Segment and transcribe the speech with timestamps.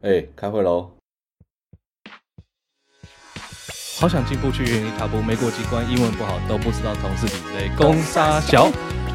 [0.00, 0.92] 哎、欸，开会喽！
[3.98, 7.68] 好想进步去原地踏步，没过机关，英文不好，都不知道同事比类。
[7.76, 8.70] 攻杀小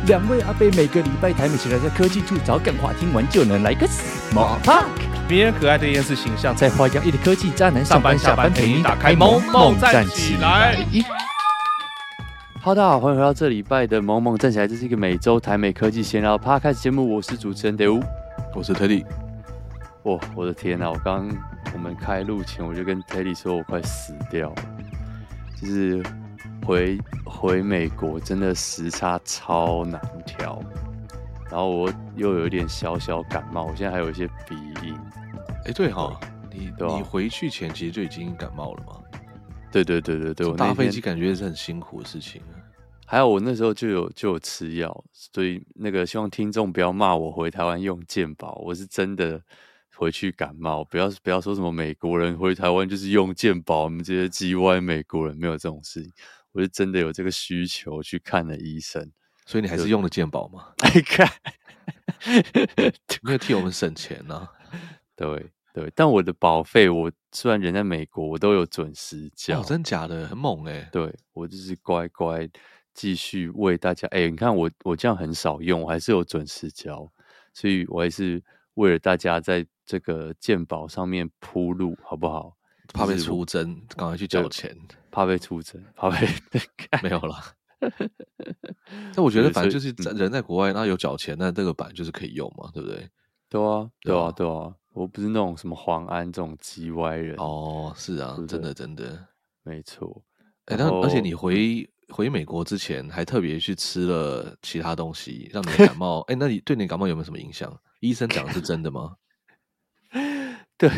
[0.07, 4.89] 两位阿贝每个礼拜台美起来在科技处找干话，听完就能来个 small talk。
[5.29, 10.85] 迷人可爱的厌世形象，在花样一的科技渣男上班下班陪你打开萌萌站起来。
[12.61, 18.03] 哈喽，大家好，欢迎回到这礼拜的萌萌站起来，这是一个每周台美科技闲聊 podcast 节目，我是主持人德乌，
[18.53, 19.05] 我是特地。
[20.03, 20.91] 哇，我的天呐！
[20.91, 21.29] 我刚
[21.73, 24.55] 我们开录前，我就跟 Teddy 说，我快死掉了。
[25.61, 26.03] 就是
[26.65, 30.61] 回回美国，真的时差超难调。
[31.49, 34.55] 然后我又有一点小小感冒，我现在还有一些鼻
[34.85, 34.93] 音。
[35.65, 36.19] 哎，对哈，
[36.51, 38.99] 你你回去前其实就已经感冒了吗？
[39.71, 42.41] 对对对对对，我搭飞机感觉是很辛苦的事情。
[43.05, 49.41] 还有我那时候就有就有吃药，所以那个希望听众不要骂我回台湾用健保，我是真的。
[49.95, 56.11] 回去感冒，不要不要说什么美国人回台湾就是用健保，我们这些叽歪美国人没有这种事情。
[56.51, 59.11] 我是真的有这个需求去看了医生，
[59.45, 60.67] 所以你还是用了健保吗？
[60.79, 61.27] 哎 看，
[63.23, 64.51] 没有替我们省钱呢、啊。
[65.15, 69.61] 对对，但我的保费，我虽然人在美国，我都有准时交。
[69.61, 70.89] 哦，真假的，很猛哎、欸。
[70.91, 72.47] 对，我就是乖乖
[72.93, 74.07] 继续为大家。
[74.09, 77.11] 哎，你看我我这样很少用，我还是有准时交，
[77.51, 78.43] 所以我还是
[78.75, 79.65] 为了大家在。
[79.85, 82.55] 这个鉴宝上面铺路好不好？
[82.93, 84.75] 怕被出征，赶快去缴钱。
[85.09, 86.27] 怕被出征，怕被
[87.01, 87.35] 没有了。
[89.15, 93.09] 但我觉得，反正就是人在国外，那有缴钱，那这个版就是可以用嘛，对不对？
[93.49, 94.73] 对啊，对啊，对啊。
[94.93, 99.27] 我不是那种什么黄安这种叽歪人哦，是啊，真的真的
[99.63, 100.23] 没错。
[100.65, 106.19] 哎，但而且你回回美国之前，还特别去吃了其他东西，让你感冒。
[106.21, 107.75] 哎，那你对你感冒有没有什么影响？
[108.01, 109.15] 医生讲的是真的吗？
[110.83, 110.91] 对，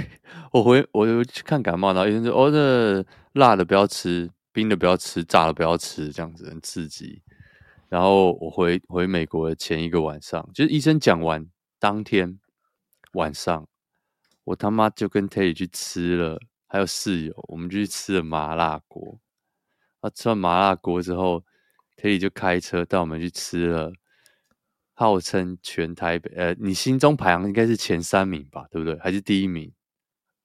[0.51, 7.21] 我回我就去看感冒，然后医生说：“哦，这辣的不要吃，冰的不要吃，炸的不要吃，这样子很刺激。”
[7.87, 11.47] 然后我回回美国的前一个晚上，就是医生讲完
[11.77, 12.39] 当天
[13.13, 13.67] 晚上，
[14.45, 19.19] 我他妈就跟 Terry 去吃了，还有室友，我们就去吃了麻辣锅。
[19.99, 21.43] 啊，吃完麻辣锅之后
[21.95, 23.93] ，Terry 就开车带我们去吃了。
[24.97, 28.97] 号称全台北，呃，你心中排行应该是前三名吧，对不对？
[28.99, 29.69] 还是第一名？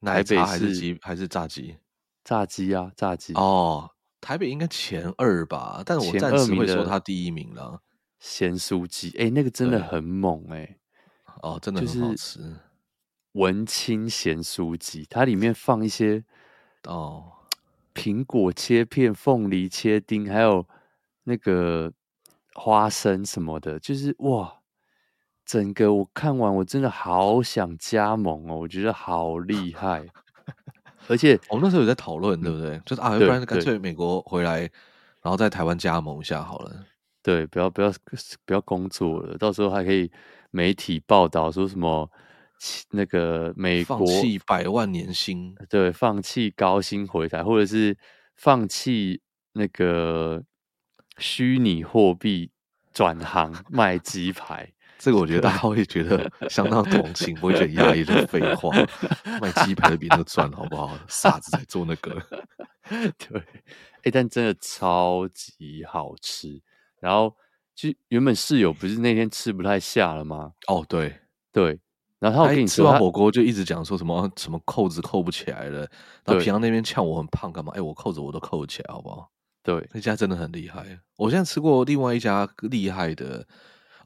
[0.03, 1.77] 台北还是鸡还是炸鸡？
[2.25, 3.91] 炸鸡啊，炸鸡哦。
[4.21, 7.81] 台北应该前二吧，但是我暂时会说他第一名了。
[8.19, 10.79] 咸酥鸡，哎，那个真的很猛哎、欸！
[11.43, 12.41] 哦，真的很好吃。
[13.33, 16.25] 文青咸酥鸡，它里面放一些
[16.85, 17.33] 哦，
[17.95, 20.67] 苹果切片、凤梨切丁，还有
[21.25, 21.93] 那个。
[22.53, 24.60] 花生什么的，就是哇，
[25.51, 30.07] 整个我看完，我真的好想加盟哦，我觉得好厉害。
[31.09, 32.81] 而且我们那时候有在讨论，对不对？
[32.87, 34.61] 就是啊，要不然干脆美国回来，
[35.21, 36.87] 然后在台湾加盟一下好了。
[37.21, 37.93] 对，不要不要
[38.45, 40.09] 不要工作了，到时候还可以
[40.53, 42.09] 媒体报道说什么
[42.93, 47.99] 那个美国放弃百万年薪，对，放弃高薪回台，或者是
[48.37, 49.21] 放弃
[49.55, 50.45] 那个。
[51.19, 52.51] 虚拟货币
[52.95, 58.71] 转行卖鸡排，这个我觉得大家会觉得相当同情，不会觉得压抑的废话。
[59.41, 60.95] 卖鸡排的比那个赚好不好？
[61.09, 62.23] 傻子才做那个。
[63.17, 66.61] 对，哎、欸，但真的超级好吃。
[67.01, 67.35] 然后
[67.75, 70.53] 就原本室友不是那天吃不太下了吗？
[70.69, 71.19] 哦，对
[71.51, 71.81] 对。
[72.19, 75.79] 然后他跟你吃完火锅就一直讲说什么什么扣子扣不起来了。
[76.27, 77.73] 然后平常那边呛我很胖干嘛？
[77.73, 79.31] 哎、欸，我扣子我都扣起来，好不好？
[79.63, 80.85] 对，那家真的很厉害。
[81.17, 83.47] 我现在吃过另外一家厉害的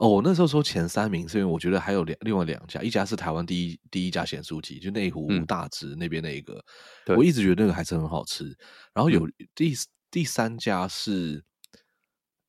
[0.04, 0.08] 哦。
[0.08, 6.62] 我那时候说前三名，是因为我觉得还有两另外两家，一家是台湾第一第一家咸酥鸡，就内湖大直那边那一个，
[7.06, 8.44] 嗯、我一直觉得那个还是很好吃。
[8.92, 9.76] 然后有第、嗯、
[10.10, 11.42] 第三家是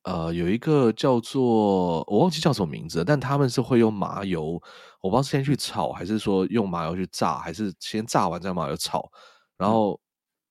[0.04, 4.60] 呃有一个叫做我忘记叫什么名字了，但他们是会用麻油，
[5.00, 9.10] 我不知道是先去炒还是说用麻油去炸，还是先炸完再麻油炒，
[9.56, 10.00] 然后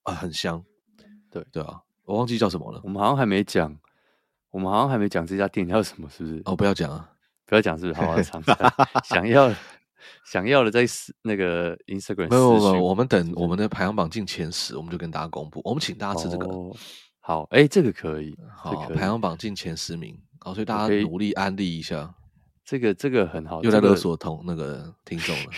[0.03, 0.63] 啊、呃、很香。
[1.29, 1.79] 对对啊。
[2.07, 2.79] 我忘记叫什么了。
[2.83, 3.75] 我们好像还没讲，
[4.55, 6.41] 我们好像还没讲这家店叫什么，是不是？
[6.45, 7.11] 哦，不要讲啊，
[7.45, 7.99] 不要讲，是不是？
[7.99, 8.49] 好好尝试。
[9.03, 9.53] 想要
[10.23, 10.85] 想要的，在
[11.23, 12.29] 那个 Instagram。
[12.29, 15.59] 没有没有，我们等我们的排行榜进前十，我们就跟大家公布。
[15.65, 16.45] 我们请大家吃这个。
[16.45, 16.73] 哦、
[17.19, 18.33] 好，哎、欸，这个可以。
[18.55, 20.17] 好，排行榜进前十名。
[20.39, 22.15] 好，所以大家努力安利一下。
[22.63, 25.51] 这个这个很好，又在勒索同那个听众了。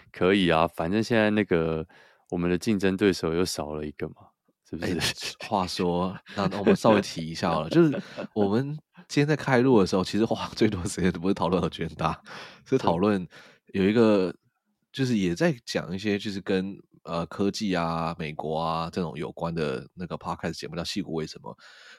[0.10, 1.86] 可以啊，反正现在那个
[2.30, 4.14] 我们的竞争对手又少了一个嘛。
[4.80, 8.02] 哎、欸，话说，那我们稍微提一下好了，就是
[8.34, 8.76] 我们
[9.08, 12.20] 今天在开录的时候，其实花 最多时间都不是讨论和拳大，
[12.64, 13.26] 是讨论
[13.72, 14.34] 有一个
[14.92, 21.52] 就是也在讲一些就是跟呃科技啊、美国啊这种有关的那个 podcast 节目，叫《矽谷为什么》。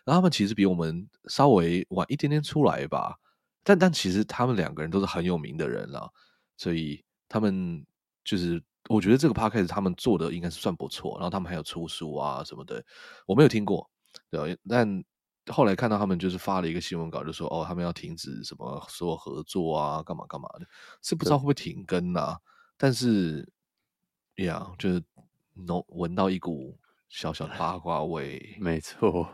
[0.03, 3.15] 然后他们其实比我们稍微晚一点点出来吧，
[3.63, 6.09] 但但其实他们两个人都是很有名的人了，
[6.57, 7.85] 所以他们
[8.23, 11.15] 就是我觉得这个 podcast 他们做的应该是算不错。
[11.19, 12.83] 然后他们还有出书啊什么的，
[13.25, 13.89] 我没有听过，
[14.29, 15.03] 对，但。
[15.51, 20.65] 后来看到他们就是发了一个新闻稿，就说哦，他们要停止什么所有合作啊，干嘛干嘛的，
[21.03, 22.39] 是不知道会不会停更呐、啊？
[22.77, 23.47] 但是，
[24.37, 25.03] 呀，就是
[25.53, 26.75] 闻闻到一股
[27.09, 28.57] 小小的八卦味。
[28.59, 29.29] 没错，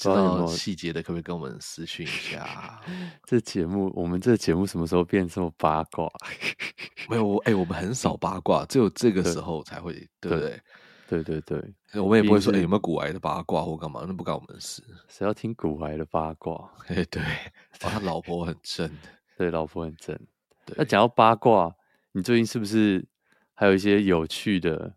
[0.00, 2.80] 知道细节的可不可以跟我们私讯一下？
[3.24, 6.10] 这节目，我们这节目什么时候变这么八卦？
[7.10, 10.60] 没有，哎、欸，我们很少八卦，只有这个时候才会，对不对？
[11.08, 11.60] 对对对
[11.92, 14.04] 对，我们也不会说，哎、欸，有没有古癌的八卦或干嘛？
[14.06, 14.80] 那不关我们的事。
[15.08, 16.70] 谁要听古癌的八卦？
[16.86, 17.20] 哎、欸，对，
[17.80, 18.88] 他老婆很正，
[19.36, 20.16] 对，老婆很正。
[20.64, 21.74] 对，那讲到八卦，
[22.12, 23.04] 你最近是不是
[23.54, 24.94] 还有一些有趣的，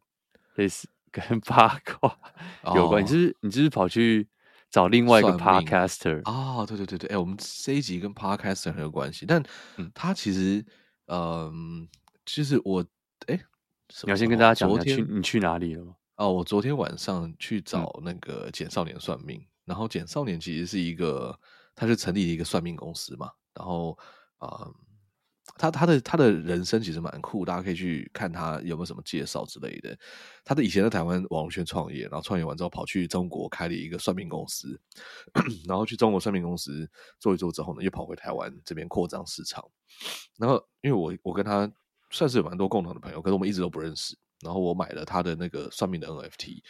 [0.56, 2.16] 类似跟八卦
[2.76, 3.02] 有关？
[3.02, 4.28] 哦、你是不是你是不是跑去
[4.74, 6.66] 找另外一个 podcaster 啊、哦？
[6.68, 9.42] 对对对对，哎、欸，我们这一集跟 podcaster 很有关系，但
[9.94, 10.66] 他其实，
[11.06, 11.54] 嗯、呃，
[12.26, 12.82] 其实我，
[13.28, 13.46] 哎、欸，
[14.02, 15.94] 你要先跟大家讲一下，去你去哪里了吗？
[16.16, 21.40] 哦，我昨天晚上去找那个简少年算命，嗯、然后简少年其实是一个，
[21.76, 23.96] 他是成立了一个算命公司嘛，然后
[24.40, 24.76] 啊、呃，
[25.56, 29.98] 他他的他的人生其实蛮酷，大家可以去看他有没有什么介绍之类的。
[30.44, 34.80] 他的以前在台湾网络圈创业，然后创业完之后跑去中国开了一个算命公司，
[35.68, 36.90] 然后去中国算命公司
[37.20, 39.64] 做一做之后呢，又跑回台湾这边扩张市场。
[40.38, 41.72] 然后因为我我跟他
[42.10, 44.18] 算是有蛮多共同的朋友，可是我们一直都不认识。
[44.42, 46.62] 然后我买了他的那个算命的 NFT，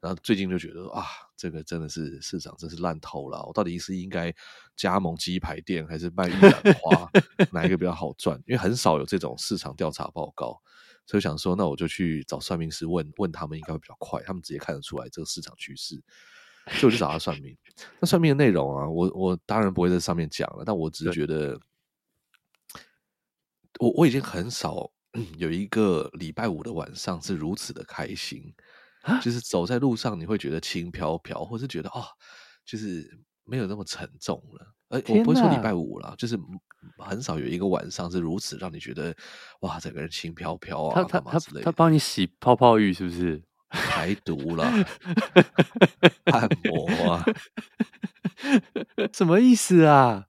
[0.00, 1.04] 然后最近就觉得啊，
[1.36, 3.44] 这个真的是市场真是烂透了。
[3.46, 4.32] 我到底是应该
[4.76, 7.10] 加盟鸡排店，还是卖玉兰花，
[7.50, 8.40] 哪一个比较好赚？
[8.46, 10.60] 因为很少有这种市场调查报告，
[11.04, 16.00] 所以想说，那我就去找算命师问问他们，应该会比较快，他们直接看得出来这个市场趋势。
[16.68, 17.56] 所以我就找他算命。
[17.98, 21.58] 那算命的内容啊，我我当然不会在上面讲了，但我只是觉得，
[23.80, 24.92] 我我已经很少。
[25.14, 28.62] 嗯，有一个礼拜五的晚上是如此的开心，蛤
[29.22, 32.04] 就是走在路上你会觉得轻飘飘，或是觉得哦，
[32.64, 33.08] 就是
[33.44, 34.66] 没有那么沉重了。
[34.88, 36.38] 呃，我不会说礼拜五了，就是
[36.98, 39.14] 很少有一个晚上是如此让你觉得
[39.60, 43.42] 哇，整个人轻飘飘啊，他他他帮你洗泡泡浴是不是？
[43.70, 44.64] 排毒了，
[46.32, 47.22] 按摩啊，
[49.12, 50.24] 什么意思啊？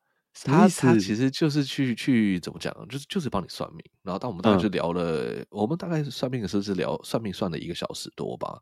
[0.45, 3.83] 他他其实就是去去怎么讲，就是就是帮你算命。
[4.03, 8.59] 然后当我们大概就聊了，嗯、我们大概算命的时候是聊算命算了一个小时多吧。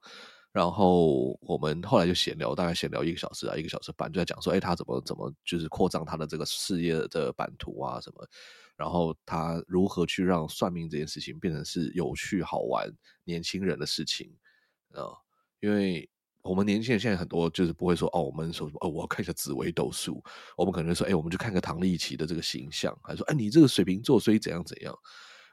[0.51, 8.27] 然后我们后来就闲聊，大概闲聊一个小时啊，一个小时半，就在讲说，哎，他怎么怎么就是扩张他的这个事业的版图啊什么。
[8.75, 12.91] 然后他如何去让算命这件事情变成是有趣好玩
[13.23, 14.29] 年轻人的事情
[14.93, 15.15] 啊、嗯？
[15.61, 16.09] 因为。
[16.41, 20.23] 我们年轻人现在很多就是不会说哦，我们说哦，我要看一下紫微斗数。
[20.55, 24.95] 我们可能说，哎，我们就看个唐立奇的这个形象，还说，哎，你这个水瓶座，所以怎样怎样。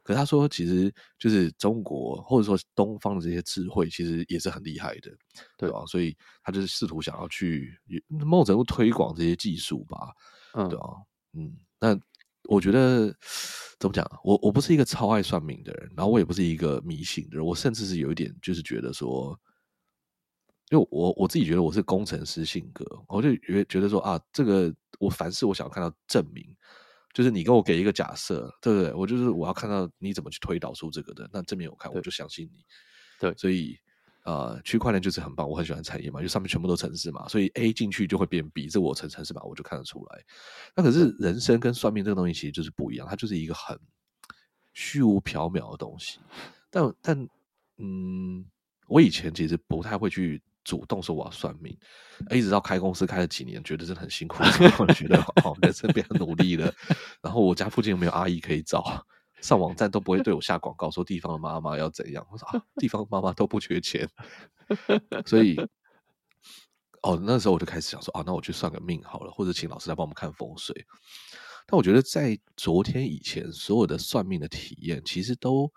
[0.04, 5.10] 可是他说，其实就是中国或者说东方的这些智慧，其实也是很厉害的，
[5.58, 5.84] 对吧？
[5.86, 7.76] 所以他就是试图想要去
[8.08, 10.12] 某种程度推广这些技术吧，
[10.52, 10.84] 嗯，对吧？
[11.32, 11.98] 嗯，那
[12.44, 13.12] 我觉得
[13.80, 14.18] 怎么讲啊？
[14.22, 19.36] 我我不是一个超爱算命的人，然后我也不是一个迷信的人，我甚至是有一点就是觉得说。
[20.70, 26.42] 因为我我自己觉得我是工程师性格，我就觉觉得说啊，这个我凡事我想要看到证明，
[27.12, 28.92] 就是你跟我给一个假设，对不对？
[28.94, 32.64] 我就是我要看到你怎么去推导出这个的，那证明我看我就相信你。
[33.20, 33.78] 对，所以
[34.22, 40.24] 啊，区块链就是很棒，我很喜欢产业嘛，就上面全部都城市嘛，所以 A 进去就会变 B，这我城城市嘛，我就看得出来。
[40.74, 43.78] 那可是人生跟算命这个东西其实就是不一样，它就是一个很
[44.72, 46.18] 虚无缥缈的东西。
[46.70, 47.28] 但但
[47.76, 48.44] 嗯，
[48.88, 50.42] 我以前其实不太会去。
[50.64, 51.76] 主动说我要算命，
[52.30, 54.42] 一直到开公司开了几年，觉得真的很辛苦，
[54.78, 56.72] 我觉得 哦，人生变很努力了。
[57.22, 58.82] 然后我家附近又没有阿姨可以找，
[59.42, 62.26] 上网站都不会对我下广告，说地方的妈妈要怎样。
[62.32, 64.08] 我说啊，地方妈妈都不缺钱，
[65.26, 65.54] 所以
[67.02, 70.74] 哦，那时候我就开始想说啊，那我去算个命好了，或者请老师来帮我们看风水。
[71.66, 75.70] 但我觉得在昨天以前，所有的算命的体验，其实都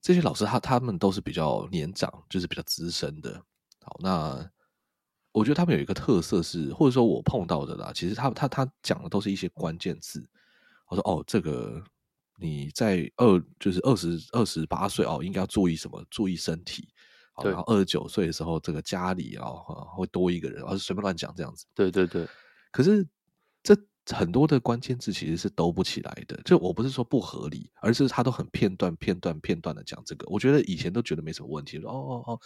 [0.00, 3.42] 这些老师他他们都是比较年长，就是比较资深的。
[3.88, 4.50] 好，那
[5.32, 10.28] 我觉得他们有一个特色是，或者说我碰到的啦，其实他他他讲的都是一些关键字。
[10.88, 11.82] 我说哦，这个
[12.36, 16.04] 你在二就是二十二十八岁哦，应该要注意什么？
[16.10, 16.86] 注意身体。
[17.32, 19.46] 好，对然后二十九岁的时候，这个家里啊
[19.96, 21.64] 会多一个人，而是随便乱讲这样子。
[21.74, 22.28] 对对对。
[22.70, 23.08] 可是这
[24.14, 26.40] 很多的关键字其实是兜不起来的。
[26.44, 30.26] 就我不是说不合理，而是他都很片段、片段、片段的讲这个。
[30.28, 32.40] 我觉得以前都觉得没什么问题，说哦哦哦，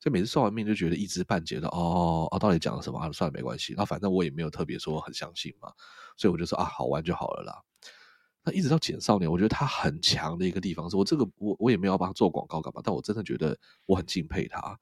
[0.00, 1.68] 所以每次算完命就觉得一知半解的。
[1.68, 2.98] 哦哦哦，到底讲了什么？
[2.98, 3.74] 啊，算了，没关系。
[3.76, 5.72] 那反正我也没有特别说很相信嘛，
[6.16, 7.62] 所以我就说啊，好玩就好了啦。
[8.44, 14.78] 那一直到简少年，我觉得他很强的一个地方是我这个我我也没有帮他做广告干嘛，但我真的觉得我很敬佩他。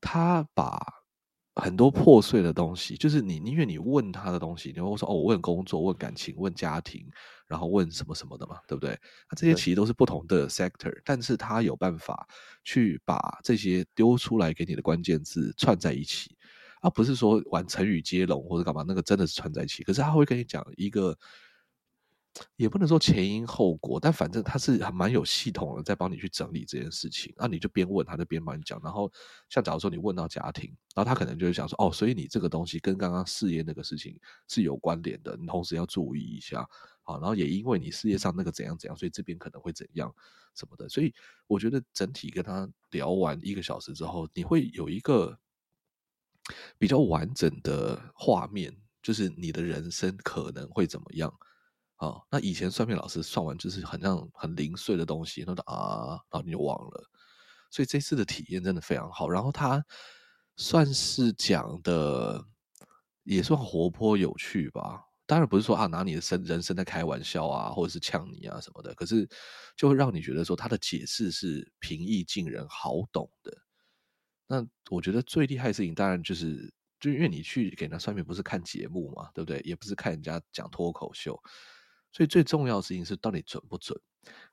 [0.00, 0.80] 他把
[1.56, 7.06] 很多破碎的东西，就是你宁愿你问他的东西，你会说哦，我问工作、问感情、问家庭，
[7.46, 8.90] 然后问什么什么的嘛，对不对？
[9.30, 12.26] 那这些其实都是不同的 sector，但是他有办法
[12.64, 16.36] 去把这些丢出来给你的关键字串在一起，
[16.80, 19.82] 而不是说玩成语接龙或者干嘛，那个真的是串在一起。
[19.82, 21.18] 可是他会跟你讲一个。
[22.56, 27.32] 也不能说前因后果，但反正他是还蛮有系统的，在帮你去整理这件事情。
[27.36, 28.80] 那你就边问他，就边帮你讲。
[28.82, 29.12] 然后
[29.50, 36.66] 像假如说你问到家庭，然后他可能就会想说：“哦，所以你这个东西跟刚刚事业那个事情是有关联的，你同时要注意一下。”
[37.04, 40.14] 好，然后也因为你事业上那个怎样怎样，所以这边可能会怎样
[40.54, 40.88] 什么的。
[40.88, 41.12] 所以
[41.48, 45.36] 我觉得整体跟他聊完一个小时之后，你会有一个
[46.78, 51.30] 比较完整的画面，就是你的人生可能会怎么样。
[52.02, 57.08] 哦，那以前算命老师算完就是很像很零碎的东西，那啊，然后你就忘了。
[57.70, 59.28] 所以这次的体验真的非常好。
[59.28, 59.80] 然后他
[60.56, 62.44] 算是讲的
[63.22, 65.00] 也算活泼有趣吧。
[65.26, 68.92] 当然不是说啊拿你的生人生在开玩笑啊，或者是呛你啊什么的。
[68.96, 69.24] 可是
[69.76, 73.56] 就会让你觉得说他的解释是平易近人、好懂的。
[74.48, 79.60] 那我觉得最厉害的事情，当然就是就因为你去给人家算命，不是看节目嘛，对不对？
[79.60, 81.40] 也不是看人家讲脱口秀。
[82.12, 83.98] 所以最重要的事情是到底准不准？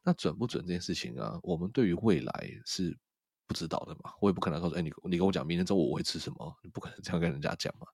[0.01, 2.97] 那准不准这件事情啊，我们对于未来是
[3.45, 4.13] 不知道的嘛。
[4.21, 7.85] 我也不可能告诉哎，你你跟我讲明天中午我会吃什么，你不可能这样跟人家讲嘛。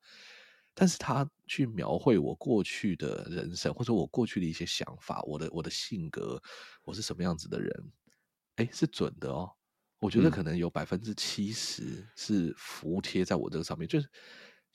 [0.74, 6.42] 但是他去描绘我过去的人生，或者我过去的一些想法，我的我的性格，
[6.84, 7.92] 我是什么样子的人，
[8.58, 9.52] 哎，是准的哦。
[10.00, 14.08] 我觉得可能有百分之七十是服贴在我这个上面，就是。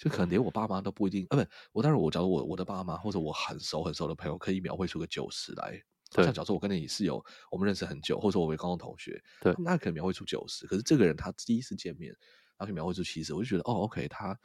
[0.00, 5.78] 就可能连我爸妈都不一定，啊，不，我当然我假如我我的爸妈或者我很熟很熟的朋友，可以描绘出个九十来。
[6.10, 10.66] 对，像假如说我跟你室友我们认识很久，或者说我为高中同学，对，那可能描绘出九十。
[10.66, 12.16] 可是这个人他第一次见面，
[12.56, 14.40] 他可以描绘出七十，我就觉得哦，OK，他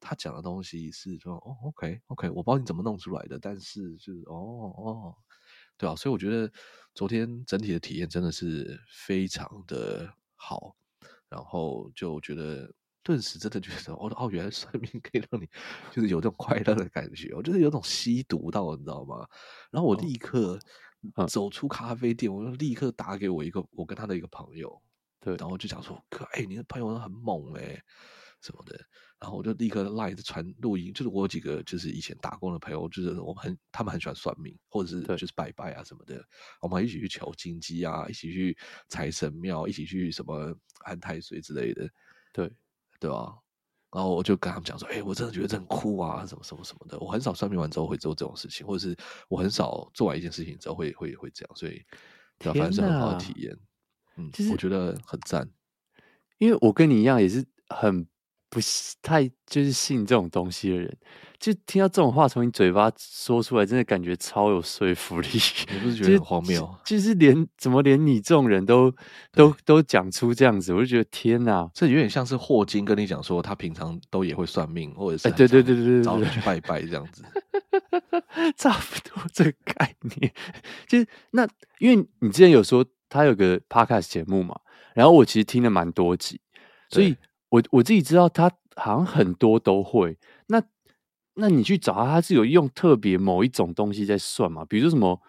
[0.00, 4.34] 他讲的东西是说哦，OK OK，我不知道你怎么弄出来的，但是就是哦
[4.76, 5.14] 哦，
[5.78, 6.52] 对啊，所以我觉得
[6.96, 10.74] 昨天整体的体验真的是非常的好，
[11.28, 12.74] 然后就觉得。
[13.06, 15.48] 顿时真的觉得，哦哦，原来算命可以让你
[15.92, 19.24] 就是有这种快乐的感觉，我就是有种吸毒到，你知道吗？
[19.70, 20.58] 然后我立刻
[21.28, 24.82] 走出咖啡店，我就立刻打给我一个我跟他的一个朋友，
[25.20, 27.80] 对，然后就讲说，哥，哎，你的朋友很猛哎，
[28.42, 28.76] 什么的，
[29.20, 36.20] 然后我就立刻赖着传录音，就是我有几个就是以前打工的朋友，就是我们很他们很喜欢算命，或者是就是拜拜啊什么的，
[36.60, 38.58] 我们一起去求金鸡啊，一起去
[38.88, 41.88] 财神庙，一起去什么安太岁之类的，
[42.32, 42.52] 对。
[43.00, 43.36] 对吧？
[43.92, 46.98] 然后我就跟他们讲说：“哎、欸，我真的觉得这很酷啊，什么什么什么的。
[46.98, 48.96] 我很少算命完之后会做这种事情，或者是
[49.28, 51.82] 我很少做完一件事情之后会会会这样，所以
[52.38, 53.56] 对，啊反正是很好的体验。
[54.16, 55.48] 嗯，我觉得很赞，
[56.38, 58.06] 因为我跟你一样也是很。
[58.48, 58.60] 不
[59.02, 60.96] 太就是信这种东西的人，
[61.38, 65.28] 就听到这种话从你嘴巴说出来，真的感觉超有说服力。
[65.72, 66.60] 你不是觉得很荒谬？
[66.84, 68.92] 就，就是连怎么连你这种人都
[69.32, 71.68] 都都讲出这样子，我就觉得天哪！
[71.74, 77.24] 这有点像是霍金跟你讲说，他平常都也会算命，或者是对对对对对，找人去拜拜这样子，
[78.56, 80.32] 差不多这个概念。
[80.86, 81.46] 就是那，
[81.78, 84.58] 因为你之前有说他有个 podcast 节目嘛，
[84.94, 86.40] 然后我其实听了蛮多集，
[86.88, 87.16] 所以。
[87.48, 90.18] 我我自己知道，他好像很多都会。
[90.48, 90.62] 那
[91.34, 94.64] 那你去找他，他是有用特别某一种东西在算嘛？
[94.64, 95.20] 比如说什么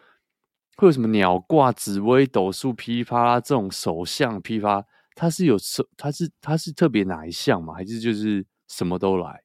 [0.78, 7.74] 会有什么鸟挂、紫薇斗数、批发啦这种手相批发，他是有手，他是他是特别哪一项嘛？
[7.74, 9.44] 还是就是什么都来？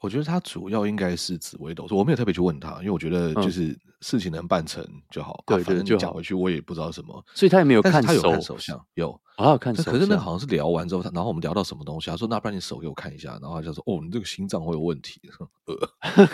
[0.00, 5.44] 我觉得他主要应该是紫微斗数，我没有特别去问他，因为我觉得就是事情能办成就好。
[5.46, 8.08] 对、嗯啊，反正就讲回去，我也不知道什么，所以他也没有看手。
[8.08, 9.92] 他有看手相，有啊，有看手相。
[9.92, 15.20] 可是那好像是聊完之后，然后我们聊到什么东西，他说：“那不然你手给我看一下。”然后他就说：“哦，你这个心脏会有问题。”
[15.66, 15.76] 呃，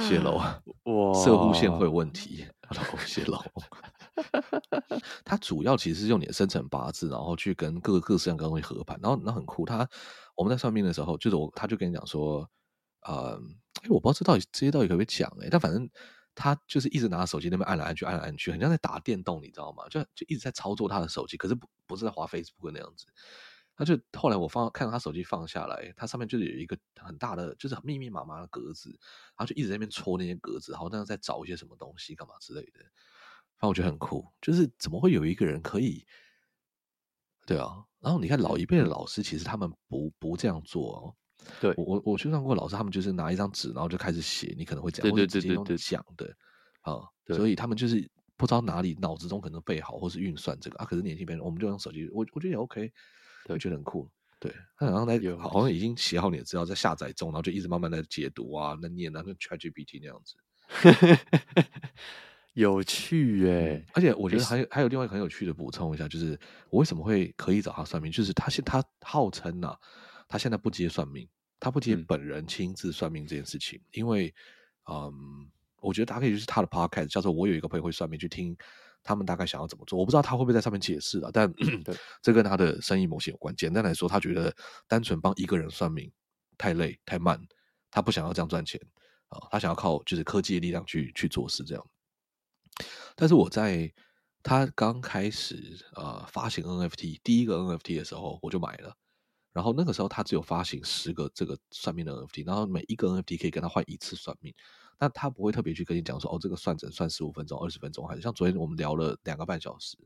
[0.00, 2.46] 泄露哇，射护线会有问题，
[3.06, 3.38] 泄露。
[5.24, 9.64] 他主要其实是用你的生辰八字，然后去跟各个各式各样的东西合盘，然后那很酷。
[9.64, 9.88] 他
[10.36, 12.48] 我们在算命的时候，就是我他就跟你讲说，
[13.02, 13.40] 呃，
[13.82, 15.88] 哎，我不知道这到底这些到底可不可以讲哎，但反正
[16.34, 19.84] 他就是一直拿手机那边按来按去，按来按去，很像在打电动，你知道吗？
[19.88, 23.06] 就就一直在操作他的手机，可是不不是在滑 Facebook 那样子。
[23.74, 32.80] 他就后来我放看到他手机放下来，他上面就是有一个很大的，就是很密密麻麻的格子，然后就一直在那边戳那些格子，好像在找一些什么东西干嘛之类的。
[33.58, 36.04] 反正我觉得很酷，就是怎么会有一个人可以，
[37.46, 37.84] 对啊。
[38.00, 41.14] 然后你看老一辈的老师，其实他们不不这样做哦。
[41.60, 46.36] 对，我我我去上过老师，他们就是拿一张纸，然后就开始写，你可能会这样，或者直接用讲的
[46.82, 47.00] 啊。
[47.28, 50.84] 所以他们就是不知道哪里脑子中可能背好，或是运算这个啊。
[50.84, 52.92] 可是年轻人，我们就用手机，我我觉得也 OK。
[53.46, 54.08] 对，觉得很酷。
[54.38, 60.34] 对，他好像在有，好像已经写好你的资料，在下载中，然后就一直慢慢在解读啊，那念啊，跟 ChatGPT 那样子，
[62.54, 63.86] 有趣哎、嗯。
[63.94, 66.36] 而且我觉得还有还有另外一个很有趣的补充一下，就是
[66.70, 69.78] 我为什么会可以找他算命，就是他现他号称呐、啊，
[70.28, 71.28] 他现在不接算命，
[71.60, 74.34] 他不接本人亲自算命这件事情，嗯、因为
[74.90, 75.12] 嗯，
[75.80, 78.56] 我觉得大家可以就是他的 podcast 叫做我有一个朋友会算命去听。
[79.02, 79.98] 他们大概想要怎么做？
[79.98, 81.30] 我不知道他会不会在上面解释啊。
[81.32, 81.52] 但
[82.22, 83.54] 这跟他的生意模型有关。
[83.56, 84.54] 简单来说，他觉得
[84.86, 86.10] 单纯帮一个人算命
[86.56, 87.40] 太累太慢，
[87.90, 88.80] 他不想要这样赚钱
[89.28, 89.38] 啊。
[89.50, 91.86] 他想要靠就是科技的力量去去做事这样。
[93.16, 93.92] 但是我在
[94.42, 98.96] 他刚开始呃发行 NFT 第一个 NFT 的时候，我就买了。
[99.52, 104.54] 然后那个时候他只有发行十个这个算命的 NFT，然后每一个 NFT 可以跟他换一次算命。
[104.98, 109.98] 那他不会特别去跟你讲说，哦，这个算整算十五分钟、二十分钟，还是像昨天我们聊了两个半小时。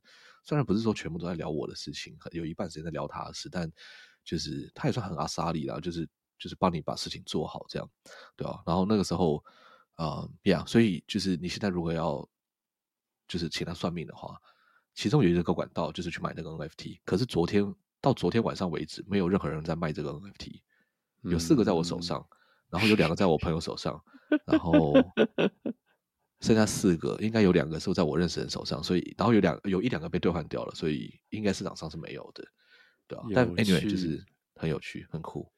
[0.43, 3.71] 虽然不是说全部都在聊我的事情，有一半时间在聊他的事，但
[4.25, 7.91] 就是他也算很阿莎力啦，就是就是帮你把事情做好这样，
[8.37, 8.63] 对啊。
[8.65, 9.45] 然后那个时候，
[9.97, 12.27] 啊呀，所以就是你现在如果要
[13.29, 14.41] 就是请他算命的话，
[14.95, 17.01] 其中有一个管道就是去买那个 NFT。
[17.05, 20.61] 可是昨天到昨天晚上为止，没有任何人在卖这个 NFT，
[21.23, 22.21] 有四个在我手上。
[22.21, 22.37] 嗯嗯
[22.71, 24.03] 然后有两个在我朋友手上，
[24.47, 24.95] 然后
[26.41, 32.45] 剩下四个，应该有两个是在我认识的人手上，所以然后有两有一两个被兑换掉了，所以应该市场上是没有的，
[33.07, 33.25] 对啊。
[33.35, 35.51] 但 anyway 就是很有趣，很酷。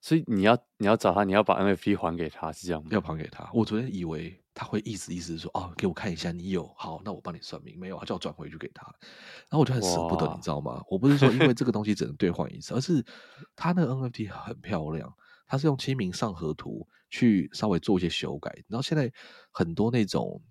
[0.00, 2.88] 所以你要你要找他，你要把 NFT 还给他，是这样吗？
[2.92, 3.50] 要还给他。
[3.54, 7.78] 我昨天以为他会意思意思说，哦，给我看一下，你有好，那我帮你算命。
[7.80, 8.86] 没有，他叫我转回去给他。
[9.48, 10.82] 然后我就很舍不得，你知道吗？
[10.90, 13.02] 我不是说因为这个 东西只能兑换一次，而是
[13.56, 15.10] 他那个 NFT 很漂亮。
[15.54, 19.08] 他是用清明上河图去稍微做一些修改，然后现在
[19.52, 20.42] 很多那种，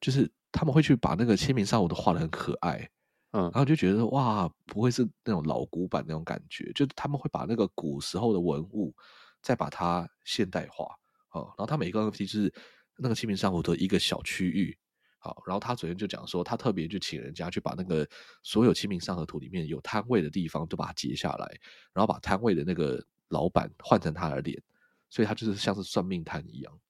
[0.00, 2.90] 就是他们会去把那个清明上河图画的很可爱，
[3.32, 8.94] 嗯，然后就觉得哇，不会是那种老古板那种感觉，就是他们会把那个古时候的文物
[9.42, 10.86] 再把它现代化，
[11.28, 12.54] 啊，然后他每一个 NFT 就是
[12.96, 14.78] 那个清明上河图的一个小区域，
[15.20, 18.04] 好，然后他昨天就讲说，他特别就请人家去把那个
[18.42, 21.46] 所有清明上河图里面有摊位的地方都把它截下来，
[21.92, 23.00] 然后把摊位的那个。
[23.30, 24.60] 老板换成他的脸，
[25.08, 26.80] 所以他就是像是算命摊一样。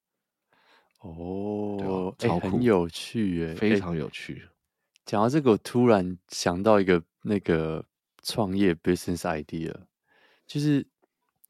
[1.01, 4.49] 哦，超酷，欸，很有趣诶，非常有趣。
[5.05, 7.85] 讲到这个，我突然想到一个那个
[8.23, 9.75] 创业 business idea，
[10.47, 10.87] 就是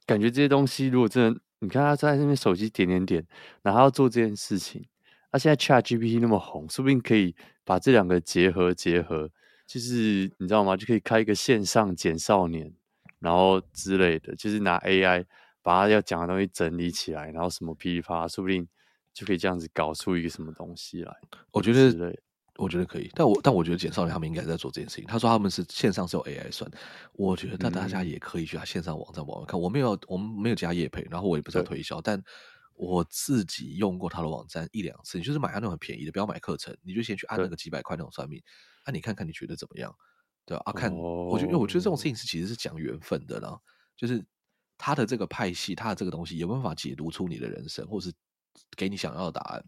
[0.07, 3.25] 感觉这些东西如果真的，你看他在那边手机点点点，
[3.63, 4.85] 然后要做这件事情，
[5.33, 9.31] 那现在 ChatGPT 那么红，说不定可以把这两个结合结合，
[9.67, 10.77] 就是你知道吗？
[10.77, 12.73] 就可以开一个线上简少年。
[13.21, 15.23] 然后之类的，就是拿 AI
[15.61, 18.67] 把他要讲的东西整理起来，然后什么噼里啪啦，说不定
[19.13, 21.15] 就可以这样子搞出一个什么东西来。
[21.51, 22.19] 我觉得，
[22.57, 23.11] 我觉得可以。
[23.15, 25.05] 但我但我觉得简少年他们应该在做这件事情。
[25.05, 26.71] 他说他们是线上是有 AI 算，
[27.13, 29.61] 我觉得那大家也可以去他线上网站网看。
[29.61, 32.19] 我没有，我们没有加业配，然后我也不在推销，但
[32.81, 35.19] 我自己用过他的网站一两次。
[35.19, 38.43] 你就是买他那种很便宜的，不要买课程，你就先去按那个几百块那种算命，
[38.87, 39.95] 那你看看你觉得怎么样？
[40.47, 43.61] 对啊，看，我觉得，因为我觉得这种事情是其实是讲缘分的啦，
[43.97, 44.25] 就是
[44.79, 48.11] 他的这个派系，他的这个东西有没有办法解读出你的人生，或是
[48.77, 49.65] 给你想要的答案？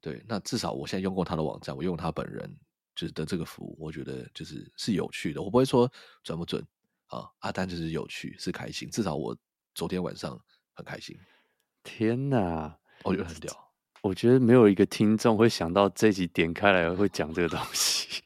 [0.00, 2.50] 对，那至少我现在用过他的网站，我用他本人
[2.96, 5.42] 就是的这个服务，我觉得就是是有趣的。
[5.42, 5.92] 我不会说
[6.24, 6.66] 准不准
[7.08, 8.88] 啊，阿丹就是有趣，是开心。
[8.90, 9.36] 至少我
[9.74, 10.42] 昨天晚上
[10.72, 11.16] 很开心。
[11.88, 13.50] 天哪，我觉得很屌。
[14.02, 18.22] 我觉得没有一个听众会想到这集点开来会讲这个东西，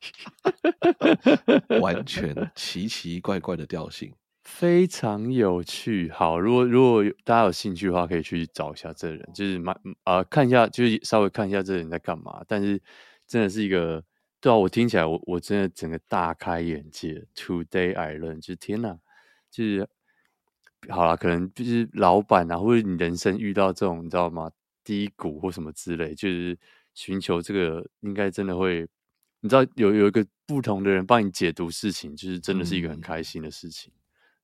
[1.81, 6.11] 完全 奇奇怪怪的调性，非常有趣。
[6.11, 12.43] 好，如果如果大家有兴趣的话，可以去找一下这个人，就是蛮啊、呃，看一下，就是稍微看一下这个人在干嘛。
[12.49, 12.83] 但是
[13.29, 14.03] 真的是一个，
[14.41, 17.25] 对啊，我听起来我我真的整个大开眼界。
[17.35, 18.99] Today I learned，就是天哪，
[19.51, 19.89] 就是
[20.89, 24.51] 好啦，可能就是老板啊，或者你人生遇到这种，你知道吗？
[24.85, 26.59] 低谷或什么之类，就是
[26.93, 28.89] 寻求这个，应该真的会，
[29.41, 33.93] 你知道有有一个不同的人帮你解读事情，就是真的是一个很开心的事情，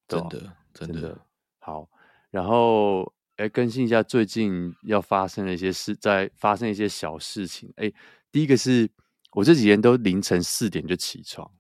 [0.07, 1.21] 真的真的
[1.59, 1.89] 好。
[2.31, 3.03] 然后，
[3.37, 7.69] 哎、欸，更新一下最近要发生的一些事，在发生一些小事情。
[7.77, 7.95] 哎、欸，
[8.31, 8.89] 第一个是
[9.33, 11.51] 我这几天都凌晨四点就起床，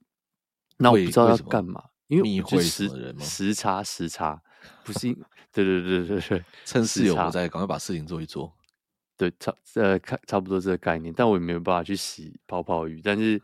[0.76, 1.82] 那我不知道要干嘛。
[2.06, 2.88] 因为密会时？
[3.18, 4.40] 时差时差，
[4.84, 5.12] 不是？
[5.52, 8.52] 对对对对对，趁室友不在，赶快把事情做一做。
[9.16, 13.40] 对，差呃，差差不多这个概念，但我也没有办法去洗泡泡浴，但是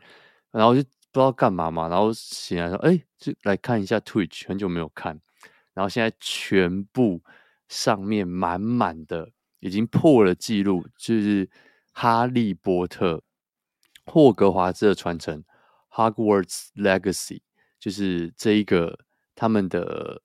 [0.51, 5.19] 然后就不知道干嘛嘛，然后醒来说，哎，就来看一下 Twitch，很久没有看，
[5.73, 7.21] 然后现在全部
[7.67, 11.45] 上面满满的，已经破了记录，就是
[11.91, 13.17] 《哈利波特》
[14.05, 15.43] 霍格华兹的传承
[15.91, 17.41] （Hogwarts Legacy），
[17.79, 18.97] 就是这一个
[19.33, 20.21] 他们的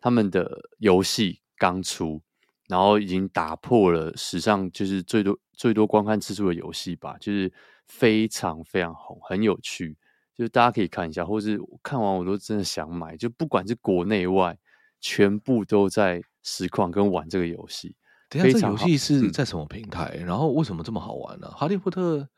[0.00, 2.22] 他们的游戏刚出。
[2.68, 7.52] 然后已经打破了史上就是最多最多观看次数的游戏吧，就是
[7.88, 9.96] 非常非常红，很有趣，
[10.36, 14.56] 就是大家可以看一下，或是看完我都真的想买，就不管是国内外，
[15.00, 17.96] 全部都在实况跟玩这个游戏。
[18.28, 20.18] 等一下，这游戏是在什么平台？
[20.20, 21.54] 嗯、然后为什么这么好玩呢、啊？
[21.56, 22.28] 哈利波特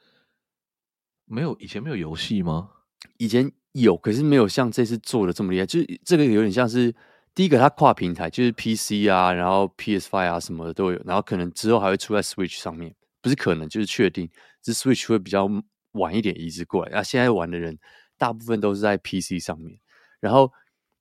[1.26, 2.70] 没有以前没有游戏吗？
[3.18, 6.94] 以前有，可是没有像这次做的这么厉害，就是这个有点像是。
[7.34, 14.28] 第一个，它跨平台，就是 PC 啊，然后 PS5 啊什么的都有，然后可能之后还会出在 Switch 上面，不是可能就是确定，
[14.60, 15.48] 这 Switch 会比较
[15.92, 16.98] 晚一点移植过来。
[16.98, 17.78] 啊，现在玩的人
[18.18, 19.78] 大部分都是在 PC 上面，
[20.20, 20.52] 然后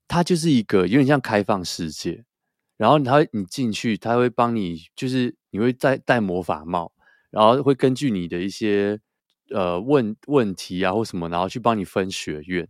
[0.08, 2.24] 它就是一个有点像开放世界，
[2.78, 6.90] 然后它你进去，它会帮你，就是你会戴戴魔法帽，
[7.30, 8.98] 然后会根据你的一些
[9.50, 12.66] 呃问问题啊或什么，然后去帮你分学院。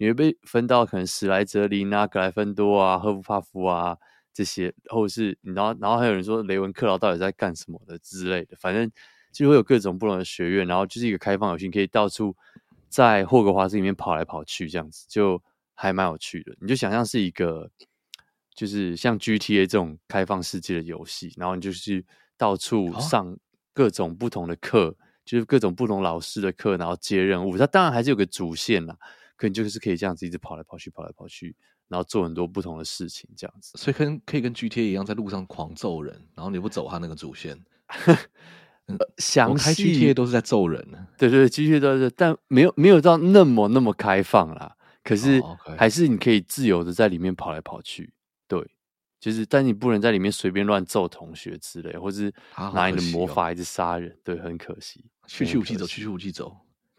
[0.00, 3.94] 你会被分到可能史莱哲林啊、格莱芬多啊、赫夫帕夫啊
[4.32, 8.90] 这些，或者是然后然后还有人说雷文克劳到底在干什么的之类的，反正
[9.30, 12.34] 就会有各种不同的学院，然后就是一个开放游戏，可以到处
[12.88, 15.38] 在霍格华兹里面跑来跑去，这样子就
[15.74, 16.56] 还蛮有趣的。
[16.62, 17.70] 你就想象是一个
[18.54, 22.02] 就是像 GTA 这种开放世界的游戏，然后你就是
[22.38, 23.36] 到处上
[23.74, 27.58] 各种不同的课，就是各种不同老师的课，然后接任务。
[27.58, 28.96] 它当然还是有个主线啦。
[29.40, 31.56] 可你就是可以这样子一直跑来跑去，跑来跑去，
[31.88, 33.72] 然后做很多不同的事情，这样子。
[33.78, 37.58] 所以跟可以跟 GTA 一样，在路上狂揍人，然后你不走他那个主线。
[39.16, 40.86] 详细我开 GTA 都是在揍人。
[41.16, 44.76] 对对对，GTA 都是，但没有没有到那么那么开放啦。
[45.02, 45.42] 可是
[45.78, 48.12] 还是你可以自由的在里面跑来跑去。
[48.46, 48.60] 对，
[49.18, 52.30] 就是，但你不能在里面随便乱揍同学之类，或是
[52.74, 54.14] 拿你的魔法一直杀人。
[54.22, 55.06] 对，很可惜。
[55.26, 56.54] 去去武器走，去去武器走。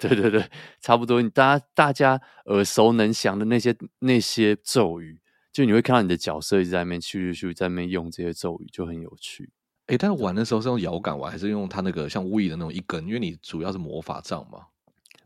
[0.10, 0.50] 对对对，
[0.82, 1.22] 差不多。
[1.22, 5.20] 你大家大家耳熟能详的那些那些咒语，
[5.52, 9.50] 就你会看到你的角色一直在那边去去去在那边用这些咒语，就很有趣。
[9.88, 13.06] 哎，但是玩的时候是用摇杆玩，还是用它那个像 Wii 的那种一根？
[13.06, 14.66] 因为你主要是魔法杖嘛。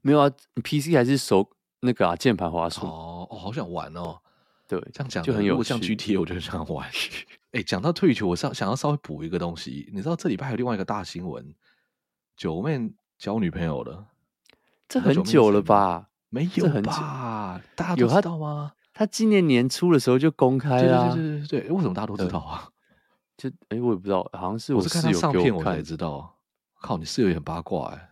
[0.01, 0.31] 没有啊
[0.63, 1.49] ，PC 还是手
[1.81, 2.85] 那个啊键盘滑鼠。
[2.85, 4.19] 哦哦，好想玩哦。
[4.67, 5.69] 对，这样讲就很有趣。
[5.69, 6.89] 像 GTA，我就想玩。
[7.53, 9.89] 哎，讲到退球，我想想要稍微补一个东西。
[9.93, 11.53] 你知道这礼拜还有另外一个大新闻，
[12.35, 14.05] 九妹交女朋友了。
[14.87, 16.09] 这很久了吧？
[16.29, 17.61] 没有吧？
[17.75, 18.73] 大家有知道吗？
[18.93, 21.13] 他今年年初的时候就公开了。
[21.13, 22.69] 对对对对对，为什么大家都知道啊？
[23.37, 26.33] 就哎，我也不知道，好像是我是看他上片我才知道。
[26.81, 28.09] 靠，你室友也很八卦哎。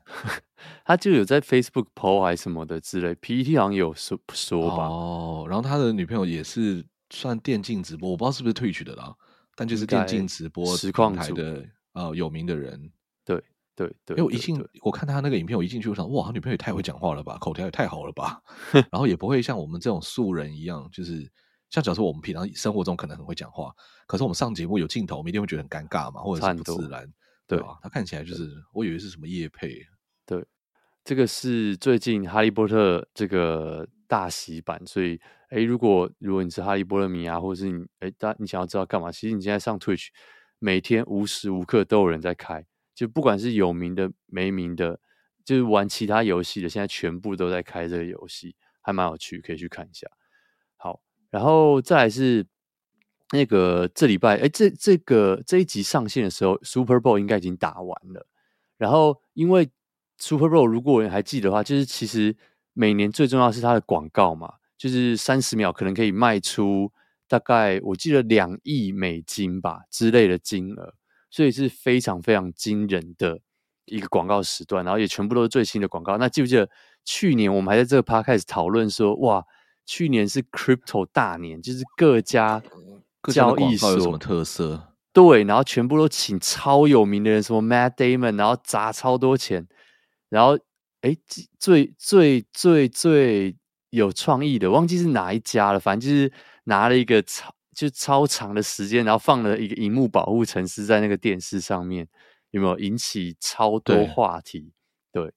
[0.86, 4.88] 他就有在 Facebook po 还是什么的之类，PPT 好像有说说吧。
[4.88, 9.14] 哦，然后他的女朋友也是算电竞直播，我不知道是不是 Twitch 的啦，
[9.56, 12.92] 但就是电竞直播实况台的呃有名的人。
[13.76, 18.42] 对对，因为我一进，我看他那个影片，我一进去，我想，哇，他女朋友也太会讲话了吧，口条也太好了吧，
[18.92, 21.30] 然后也不会像我们这种素人一样，就是
[21.70, 23.74] 像假如说我们平常生活中可能很会讲话，
[24.06, 27.12] 可是我们上节目有镜头，我们一定会觉得很尴尬嘛，或者是不自然，
[27.48, 27.80] 对吧？
[27.82, 29.76] 他看起来就是，我以为是什么叶配。
[30.26, 30.46] 对，
[31.04, 39.12] 这个是最近哈利波特这个大洗版，所以，哎，如果如果你是哈利波特迷啊，或者是你，哎，大你想要知道干嘛？
[39.12, 40.10] 其实你现在上 Twitch，
[40.60, 42.64] 每天无时无刻都有人在开。
[42.94, 45.00] 就不管是有名的、没名的，
[45.44, 50.08] 就是玩其他游戏的，现在全部都在开这个游戏，还蛮有趣，可以去看一下。
[50.76, 52.46] 好，然后再来是
[53.32, 58.28] 那个这礼拜，哎，这这个这一集上线的时候，Super Bowl 应该已经打完了。
[58.78, 59.70] 然后因为
[60.18, 62.36] Super Bowl 如果你还记得的话，就是其实
[62.74, 66.92] 每年最重要是它的广告嘛，就是三十秒可能可以卖出
[67.28, 70.94] 大概我记得两亿美金吧之类的金额。
[71.34, 73.40] 所以是非常非常惊人的
[73.86, 76.16] 一个广告时段，然后也全部都是最新的广告。
[76.20, 76.70] 那记不记得
[77.04, 79.44] 去年我们还在这个 podcast 讨论说，哇，
[79.84, 82.62] 去年是 crypto 大年，就是各家
[83.32, 84.94] 交易所有什么特色？
[85.12, 89.68] 对，然后全部都请超有名的人，什么 Matt Damon，然后砸超多钱，
[90.30, 90.56] 然后
[91.02, 91.18] 哎，
[91.58, 93.56] 最最最最
[93.90, 96.32] 有创意的，忘记是哪一家了，反正就是
[96.66, 97.52] 拿了一个超。
[97.76, 102.08] 就超长的时间，然后放了一个荧幕保护城市在那个电视上面，
[102.52, 104.72] 有没有引起超多话题？
[105.12, 105.34] 对，对。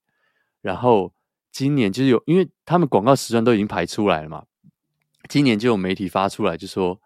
[0.60, 1.12] 然后
[1.50, 4.44] 今年就是有，因为他们广告时段都已经排出来了嘛，
[5.28, 7.00] 今年就有媒体发出来就说，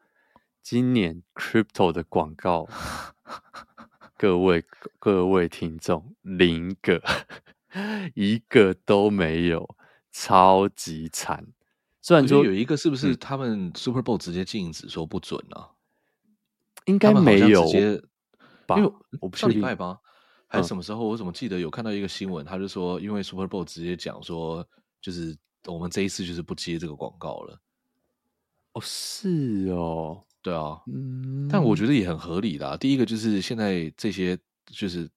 [0.63, 2.69] 今年 crypto 的广告，
[4.19, 4.65] 各位
[4.99, 7.03] 各位听众零个
[8.15, 9.77] 一个都没有，
[10.11, 11.47] 超级惨。
[12.11, 15.71] 虽然说有一个是不是他们 Super Bowl 直接禁止说不准啊？
[16.87, 18.03] 应该没有，直接
[18.67, 19.97] 吧，因为我不上礼拜吧，
[20.49, 21.07] 还是什么时候？
[21.07, 24.67] 我怎么记得有看到一个新闻，他就说，因为 Super Bowl 直接讲说，
[25.01, 27.57] 就是我们这一次就是不接这个广告了。
[28.73, 32.77] 哦，是哦，对啊，嗯，但我觉得也很合理啦。
[32.77, 35.09] 第一个就是现在这些就是。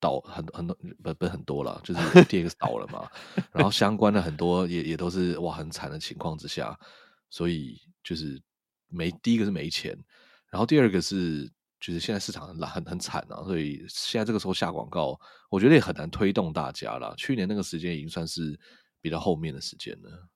[0.00, 3.10] 倒很很多不不很多了，就是 FTX 倒了嘛，
[3.52, 6.78] 然后相关的很多也也都是哇很惨的情况之下，
[7.30, 8.40] 所以就是
[8.88, 9.96] 没第一个是没钱，
[10.50, 15.18] 然后第二个是就是现在市场很很很惨啊，所以现在这个时候下广告，
[15.50, 17.14] 我觉得也很难推动大家了。
[17.16, 18.58] 去年那个时间已经算是
[19.00, 20.28] 比较后面的时间了，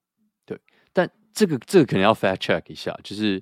[0.45, 0.59] 对，
[0.91, 3.41] 但这个这个可能要 fact check 一下，就是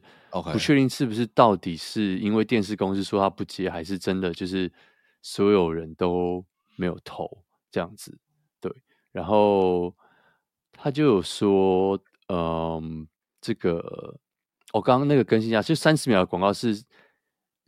[0.53, 4.71] 不确定是不是到底是因为电视公司说他不接，还是真的就是。
[5.21, 6.45] 所有人都
[6.77, 8.17] 没有投这样子，
[8.59, 8.71] 对，
[9.11, 9.95] 然后
[10.71, 13.07] 他就有说，嗯，
[13.39, 14.19] 这个
[14.73, 16.83] 我刚刚那个更新一下，就三十秒的广告是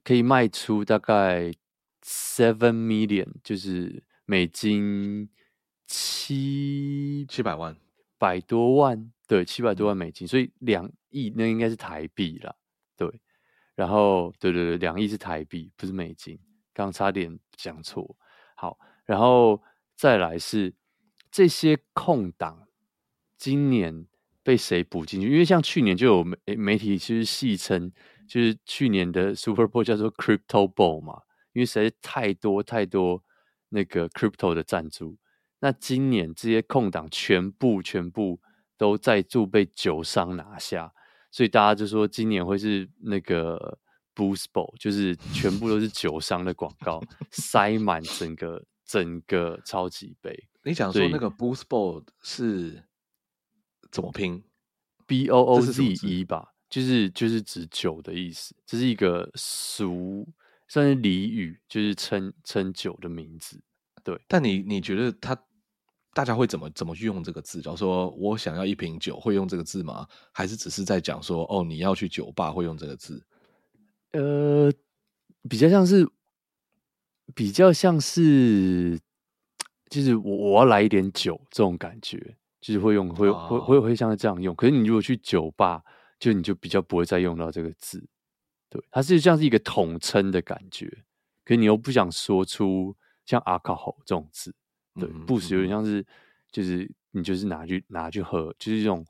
[0.03, 1.53] 可以卖出大概
[2.01, 5.29] seven million，就是美金
[5.85, 7.75] 七七百万，
[8.17, 12.55] 百多万，对，七百多万美金，所以两亿那应该是台币啦，
[12.97, 13.21] 对，
[13.75, 16.39] 然后对对对，两亿是台币，不是美金。
[16.73, 18.17] 刚差点讲错，
[18.55, 19.61] 好，然后
[19.95, 20.73] 再来是
[21.31, 22.67] 这些空档，
[23.37, 24.07] 今年
[24.41, 25.31] 被谁补进去？
[25.31, 27.91] 因为像去年就有媒媒体其实戏称，
[28.27, 31.21] 就是去年的 Super Bowl 叫做 Crypto Bowl 嘛，
[31.53, 33.23] 因为实在太多太多
[33.69, 35.17] 那个 Crypto 的赞助。
[35.59, 38.41] 那今年这些空档全部全部
[38.77, 40.93] 都再度被酒商拿下，
[41.31, 43.79] 所以大家就说今年会是那个。
[44.15, 50.47] Boost Bowl 就是全部都是酒商的广告，塞满整个整个超级杯。
[50.63, 52.83] 你想说那个 Boost Bowl 是
[53.91, 54.43] 怎么拼
[55.05, 58.55] ？B O O Z E 吧，就是就是指酒的意思。
[58.65, 60.27] 这是一个俗
[60.67, 63.61] 算是俚语，就是称称酒的名字。
[64.03, 65.37] 对，但你你觉得他
[66.13, 67.61] 大家会怎么怎么去用这个字？
[67.61, 70.07] 假如说我想要一瓶酒，会用这个字吗？
[70.31, 73.23] 还是只是在讲说哦，你要去酒吧会用这个字？
[74.13, 74.71] 呃，
[75.49, 76.07] 比较像是，
[77.33, 78.99] 比较像是，
[79.89, 84.53] 就是我我要来一点酒这种感觉，就是会用会会会会像这样用。
[84.55, 85.83] 可是你如果去酒吧，
[86.19, 88.05] 就你就比较不会再用到这个字，
[88.69, 90.85] 对，它是像是一个统称的感觉。
[91.43, 92.95] 可是你又不想说出
[93.25, 94.53] 像 alcohol 这种字，
[94.99, 96.05] 对，嗯、不是有点像是，
[96.51, 99.03] 就是你就是拿去拿去喝，就是这种。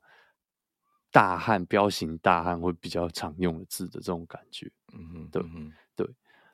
[1.14, 6.04] 大汉彪形大汉会比较常用的字的这种感觉，嗯哼，对，嗯、对，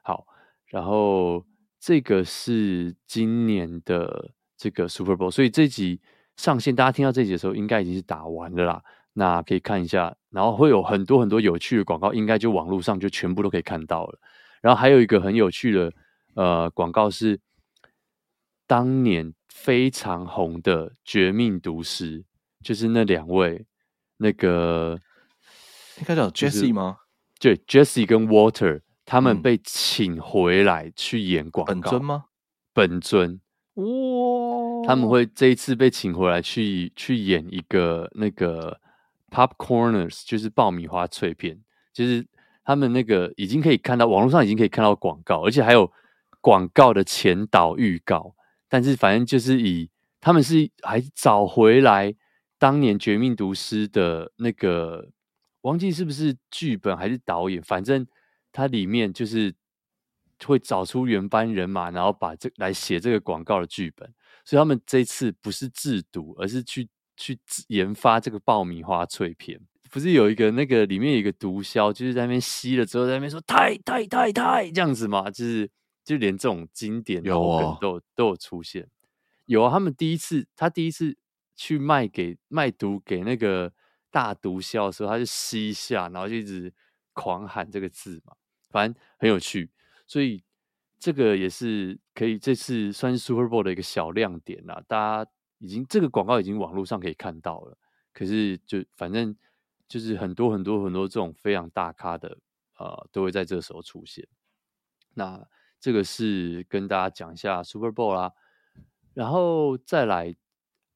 [0.03, 0.27] 好，
[0.67, 1.43] 然后
[1.79, 5.99] 这个是今年的这个 Super Bowl，所以这集
[6.37, 8.85] 上线，大家听到这集的时候，应该已经是打完了啦。
[9.15, 14.19] 那可以看一下，然后会有很多很多有趣的广告，应该就网络上就全部都可以看到了。
[14.61, 15.91] 然后还有一个很有趣的
[16.35, 17.41] 呃广告是
[18.67, 22.21] 当年非常红的《绝命毒师》，
[22.63, 23.65] 就是那两位。
[24.23, 25.01] 那个
[25.99, 26.99] 应该叫 Jesse 吗？
[27.39, 31.73] 对，Jesse 跟 Walter 他们被请回来去演广告。
[31.73, 32.25] 本尊吗？
[32.75, 33.41] 本尊
[33.75, 34.87] 哇！
[34.87, 38.79] 他们会这一次被请回来去去演一个那个
[39.31, 41.59] Popcorners，就是爆米花脆片。
[41.95, 42.27] 就是
[42.63, 45.91] 他们那个已经可以看到网络上已经可以看到广告，而且还有
[46.43, 48.35] 广告的前导预告。
[48.69, 49.89] 但是反正就是以
[50.21, 52.15] 他们是还找回来。
[52.61, 55.09] 当年《绝命毒师》的那个，
[55.63, 58.07] 忘记是不是剧本还是导演，反正
[58.53, 59.55] 他里面就是
[60.45, 64.13] 会找出原班人马，然后把这来写这个广告的剧本。
[64.45, 69.59] 所以他们这次不是制毒，而是去去研发这个爆米花脆片。
[69.91, 75.71] 不是有一个那个里面有一个毒枭，就是在那边吸了之后，在那边说“太太太太”这样子嘛，就是
[76.05, 77.41] 就连这种经典的梗
[77.81, 78.87] 都有、哦、都有出现。
[79.47, 81.17] 有啊，他们第一次，他第一次。
[81.63, 83.71] 去卖给卖毒给那个
[84.11, 86.73] 大毒枭的时候，他就吸一下，然后就一直
[87.13, 88.33] 狂喊这个字嘛，
[88.71, 89.71] 反正很有趣。
[90.07, 90.43] 所以
[90.99, 94.83] 这个也是可以这次算是 Super Bowl 的一个小亮点啦。
[94.89, 97.77] 大家已经这个广告已经网络上可以看到了，
[98.15, 99.37] 可是就反正
[99.87, 102.39] 就是很多很多很多这种非常大咖的
[102.79, 104.27] 呃都会在这个时候出现。
[105.13, 105.47] 那
[105.79, 108.33] 这个是跟大家讲一下 Super Bowl 啦，
[109.13, 110.35] 然后再来。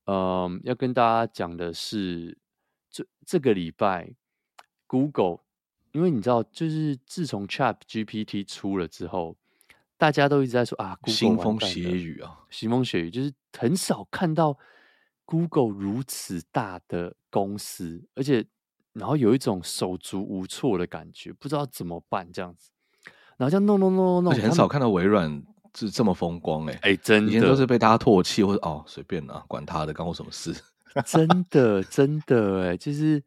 [0.07, 2.37] 嗯，要跟大家讲的是，
[2.91, 4.15] 这这个礼拜
[4.87, 5.39] ，Google，
[5.93, 9.37] 因为你知道，就是自从 Chat GPT 出了之后，
[9.97, 14.59] 大家都一直在说啊，Google 腥风血雨啊，腥风血雨，就是很少看到
[15.25, 18.45] Google 如此大的公司，而且
[18.93, 22.71] 然后有一种手足无措的感觉，不知道怎么办这样子。
[23.37, 25.43] 然后像弄弄弄弄弄，而且很少看到微软
[25.77, 30.55] 是这么风光哎、欸，哎、欸，真的，以前都是被大家唾弃，或者哦随便啦，管他的，干我什么事？
[31.05, 33.23] 真的真的哎、欸，就是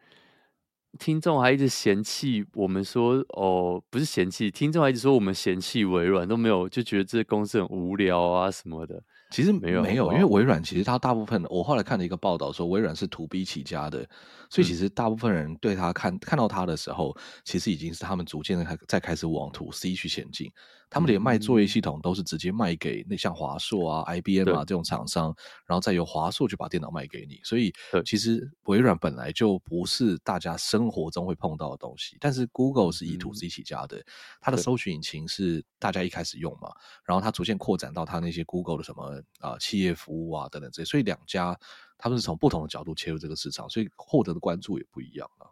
[0.98, 9.04] 听众还一直嫌弃我们说哦，不是嫌弃，听众还一直说我们嫌弃微软都没有，就觉得这个公司很无聊啊什么的。
[9.30, 14.08] 其实没有没有，因为微软其实它大部分，我后来看了一个报道说，微软是 To B 起家的，
[14.50, 20.50] 所以其实大部分人对他看看到他的时候，其实已经是他们逐渐的开在开始往 To C 去前进。
[20.90, 27.40] 他们连卖作业系统都是直接卖给那像华硕啊、IBM 啊这种厂商，然后再由华硕去把电脑卖给你。
[27.44, 27.74] 所以
[28.06, 34.04] 其实微软本来就不是大家生活中会碰到的东西，但是 Google 是以 To C 起家的，
[34.40, 36.72] 它的搜寻引擎是大家一开始用嘛，
[37.06, 39.08] 然后它逐渐扩展到它那些 Google 的什么。
[39.40, 41.58] 啊、呃，企业服务啊，等等这些，所以两家
[41.98, 45.48] 他们是从不同的角度切入这个市场，所以获得的关注也不一样啊。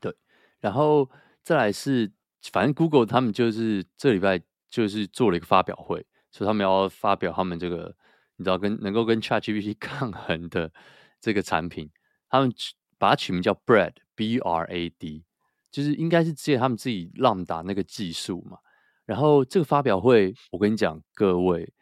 [0.00, 0.14] 对，
[0.60, 1.08] 然后
[1.42, 2.12] 再来是，
[2.52, 4.40] 反正 Google 他们就是这礼拜
[4.72, 7.94] 就是做了一个发表会，说他们要发表他们这个
[8.36, 10.72] 你知道跟能够跟 ChatGPT 抗衡的
[11.20, 11.90] 这个产品，
[12.30, 12.50] 他们
[12.98, 15.24] 把它取名叫 Brad，B R A D，
[15.70, 18.58] 就是应该是借他们自己 Lambda 那个技术嘛。
[19.04, 21.72] 然后这个发表会，我跟你讲，各位。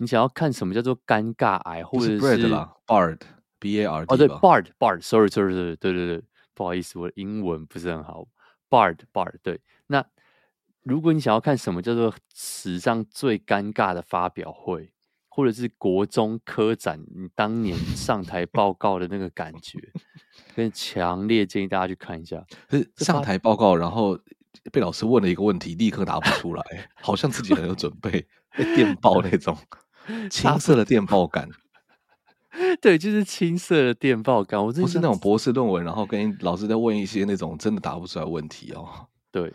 [0.00, 8.26] 你想要看什么叫做尴尬癌，或者是 Bard，B A R D 哦，对，Bard，Bard，Sorry，Sorry，对对对，不好意思，我的英文不是很好。
[8.68, 9.60] Bard，Bard，对。
[9.86, 10.04] 那
[10.82, 14.92] 如果你想要看什么叫做史上最尴尬的发表会，
[15.28, 19.78] 或者是国中科展你当年上台 报告的那个感觉，
[20.54, 22.44] 跟强烈建议大家去看一下。
[22.70, 24.18] 是上台报告，然后
[24.72, 26.62] 被老师问了一个问题，立刻答不出来，
[27.00, 28.26] 好像自己很有准备。
[28.56, 29.56] 被电报那种
[30.28, 31.48] 青涩的电报感，
[32.82, 34.60] 对，就是青涩的电报感。
[34.60, 39.06] 我不是那种博士论文，然后跟老师在问一些那种真的答不出来问题哦。
[39.30, 39.54] 对，就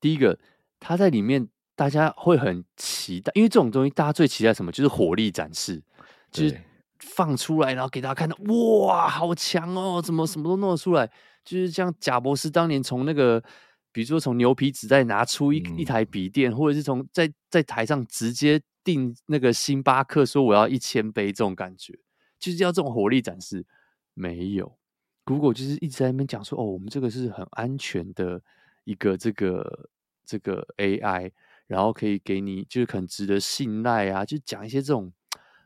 [0.00, 0.38] 第一个，
[0.78, 4.70] 他在里面，大家会很期待，因为这种东西大家最期待什么？
[4.72, 5.82] 就是火力展示，
[6.30, 6.60] 就是
[7.00, 8.36] 放出来，然后给大家看到，
[8.84, 11.10] 哇，好强哦，怎么什么都弄得出来？
[11.44, 13.42] 就是像贾博士当年从那个。
[13.90, 21.98] 比如说，从牛皮纸袋拿出一一台笔电，嗯、或者是从在在台上直接订那个星巴克，说我要一千杯这种感觉，
[22.38, 23.64] 就是要这种火力展示。
[24.12, 24.78] 没有
[25.24, 28.40] ，Google 就是一直在那边讲说，哦，我们这个是很安全的
[28.88, 29.90] 一个这个
[30.24, 31.30] 这个 AI，
[31.66, 35.12] 然后可以给你就是很值得信赖啊，就讲一些这种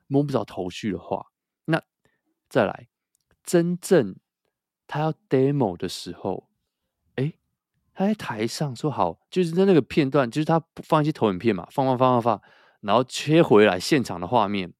[0.08, 1.26] 摸不着头绪的话。
[1.66, 1.80] 那
[2.48, 2.88] 再来，
[3.44, 4.16] 真正
[4.88, 6.48] 他要 demo 的时候。
[7.94, 12.42] 他在台上说好，就是在那个片段，就是他放一些投影片嘛，放放放放放，
[12.80, 14.72] 然后切回来现场的画面，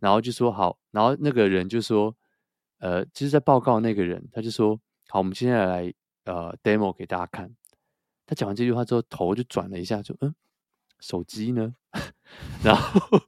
[0.00, 2.14] 然后就说好，然后那个人就说，
[2.78, 5.94] 呃，就是在报告那个人，他就说好，我们现在来
[6.26, 7.50] 呃 demo 给大家看。
[8.32, 10.34] 他讲完这句话之后，头就转了一下，就嗯，
[11.00, 11.74] 手机呢？
[12.64, 13.20] 然后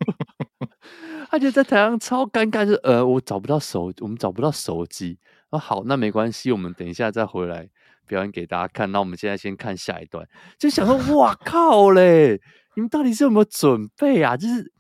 [1.28, 5.18] 他就在台上超尴尬，就呃，我找不到手，我们找不到手机。
[5.50, 7.68] 啊，好，那没关系，我们等一下再回来。
[8.06, 10.26] 表演给大家看，那我们现在先看下一段，
[10.58, 12.40] 就想说，哇靠嘞！
[12.76, 14.36] 你们到底是有没有准备啊？
[14.36, 14.72] 就是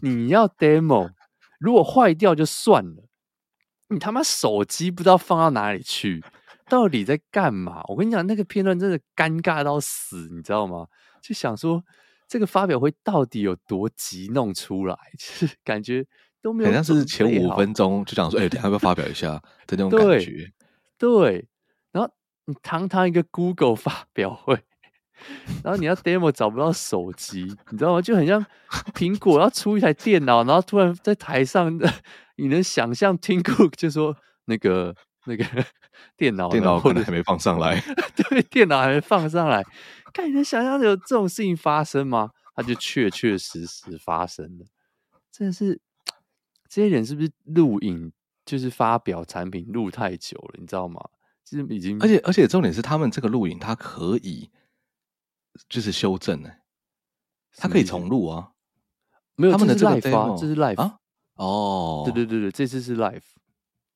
[0.00, 1.10] 你要 demo，
[1.58, 3.04] 如果坏掉就算了，
[3.88, 6.24] 你他妈手机不知道放到哪里去，
[6.68, 7.82] 到底在干嘛？
[7.88, 10.86] 我跟你讲，那个片段真的尴尬到死，你知道吗？
[11.22, 11.82] 就想说，
[12.26, 16.06] 这个发表会到底有多急弄出来， 就是感觉
[16.42, 20.50] 都没有，好像是前五分钟就想说，哎、欸，等下要不要发表一下 的那种感觉，
[20.96, 21.12] 对。
[21.32, 21.48] 对
[22.50, 24.58] 你堂堂一个 Google 发表会，
[25.62, 28.00] 然后你要 demo 找不到手机，你知道吗？
[28.00, 28.42] 就很像
[28.94, 31.78] 苹果要出一台电脑，然后突然在台上，
[32.38, 35.44] 你能想象 Tim Cook 就说那个那个
[36.16, 37.80] 电脑电脑可能还没放上来，
[38.16, 39.62] 对，电脑还没放上来，
[40.12, 42.30] 看你能想象有这种事情发生吗？
[42.54, 44.66] 它就确确实实发生了，
[45.30, 45.80] 真的是
[46.68, 48.12] 这些人是不是录影
[48.44, 51.00] 就是发表产品录太久了，你知道吗？
[51.44, 54.50] 其实已经，而且而且重点是，他们这个录影它可以
[55.68, 56.50] 就是修正呢，
[57.56, 58.50] 它可以重录啊。
[59.36, 60.98] 没有，他们的这个 live 这是 live 啊。
[61.36, 63.22] 哦，对对对对，这次是 live，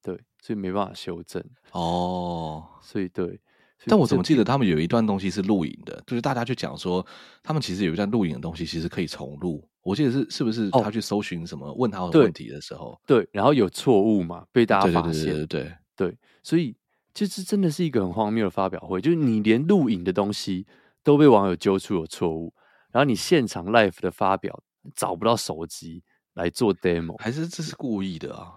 [0.02, 1.42] 对，所以没办法修正。
[1.70, 3.40] 哦，所以对，
[3.86, 7.04] 但我怎么记得他们有一段东西是录影的，就是大家去讲说，
[7.42, 9.66] 他们其实有一段录影的东西，其实可以重录。
[9.82, 16.76] 我记得是是不是他去搜寻什么，问他的问题的时候，对，然后有错误嘛，被大家发现，对对对对对对，对，所以。
[17.14, 20.66] 就是真的是一个很荒谬的发表会，就是你连录影的东西
[21.04, 22.50] 都被网友揪出有错误，
[22.90, 24.58] 然后你现场 live 的发表
[24.96, 28.54] 找不到手机来做 demo，还是这是故意的啊？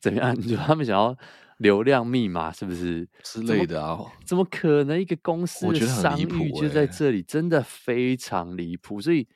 [0.00, 0.34] 怎么样？
[0.38, 1.16] 你觉得他们想要
[1.58, 4.00] 流量密码是不是之类的啊？
[4.24, 7.18] 怎么可能一个公司的商誉就在这里？
[7.18, 9.28] 欸、真的非常离谱，所以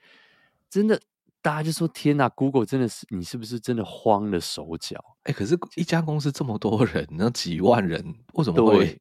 [0.68, 1.00] 真的。
[1.40, 4.98] 大家就说：“天哪，Google 真的是你是不是真的慌了手脚？
[5.22, 8.98] 哎、欸，可是一家公司这么多人，那几万人，为什么会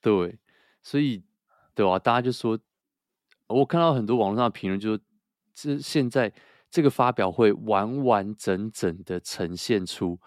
[0.00, 0.28] 对？
[0.30, 0.38] 对，
[0.82, 1.22] 所以
[1.74, 1.98] 对吧、啊？
[1.98, 2.58] 大家就说，
[3.46, 5.04] 我看到很多网络上的评论，就说
[5.54, 6.32] 这现在
[6.70, 10.18] 这个发表会完完整整的呈现出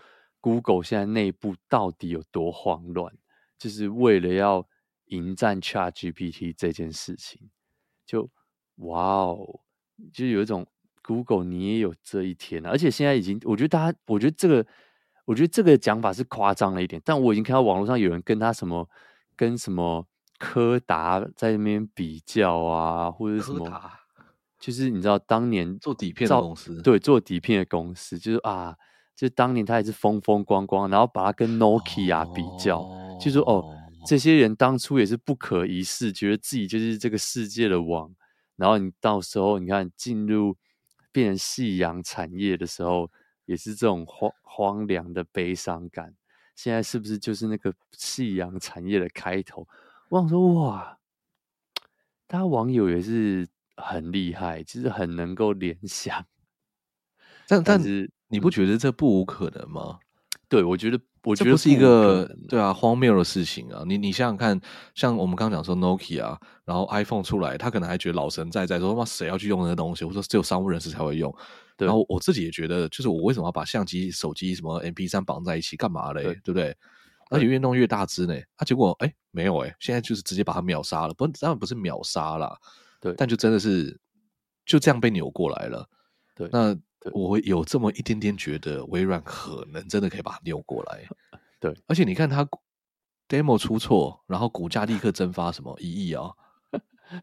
[0.47, 3.13] Google 现在内部到底有多慌乱，
[3.57, 4.67] 就是为了要
[5.05, 7.49] 迎战 ChatGPT 这件事情，
[8.05, 8.29] 就
[8.77, 9.59] 哇哦，
[10.13, 10.65] 就有一种。”
[11.07, 12.69] Google，你也有这一天啊！
[12.69, 14.67] 而且现在已经，我觉得大家，我觉得这个，
[15.23, 17.01] 我觉得这个讲法是夸张了一点。
[17.05, 18.89] 但我已经看到网络上有人跟他什么，
[19.33, 20.05] 跟什么
[20.37, 23.71] 柯达在那边比较啊，或者什么，
[24.59, 28.75] 就是你知道，当年做底片的公司，对，做底片的公司，就是啊，
[29.17, 38.15] 就当年他也是风风光光，然后把他跟 Nokia 比较，哦、就说哦，这些人当初也是不可一世，觉得自己就是这个世界的王，
[38.55, 40.55] 然后你到时候你看进入。
[41.09, 43.09] 变成夕阳产业的时候，
[43.45, 46.13] 也是这种荒荒凉的悲伤感。
[46.53, 49.67] 现在是不是就是那个夕阳产业的开头？
[50.09, 50.99] 我想说，哇，
[52.27, 53.47] 大家网友也是
[53.77, 56.23] 很厉害，其实很能够联想。
[57.47, 59.99] 但但是你不觉得这不无可能吗？
[60.49, 60.99] 对，我觉得。
[61.23, 63.83] 我觉得是一个对啊荒谬的事情啊！
[63.85, 64.57] 你你想想看，
[64.95, 70.05] 像我们刚刚讲说 Nokia，然后 iPhone 出来，他可能还觉得老神在在，说他妈谁要去用那个东西？
[70.05, 71.35] 我说只有商务人士才会用。
[71.77, 76.23] 然后我自己也觉得，就是我为什么要把相机、手机什么 MP 三绑在一起干嘛嘞？
[76.23, 76.73] 对，对不对？
[77.29, 82.57] 而且越弄越大只呢，啊，结果哎没有哎，现在就是直接把它秒杀了，不当然不是秒杀啦，
[83.01, 83.99] 对，但就真的是
[84.65, 85.89] 就这样被扭过来了。
[86.33, 86.73] 对，那。
[87.13, 91.07] 我有这么一点点觉得，微软可能真的可以把它扭过来。
[91.59, 92.47] 对，而且你看它
[93.27, 96.31] demo 出错，然后股价立刻蒸发什么一亿啊，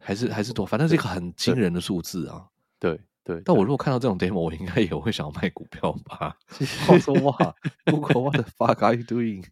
[0.01, 2.49] 还是还是多，反正是一个很惊人的数字啊。
[2.79, 6.37] 对对，但我如果看到这种 demo，我应该也会想要卖股票吧。
[6.89, 7.55] 我说哇，
[7.87, 9.45] Google，what the fuck are you doing？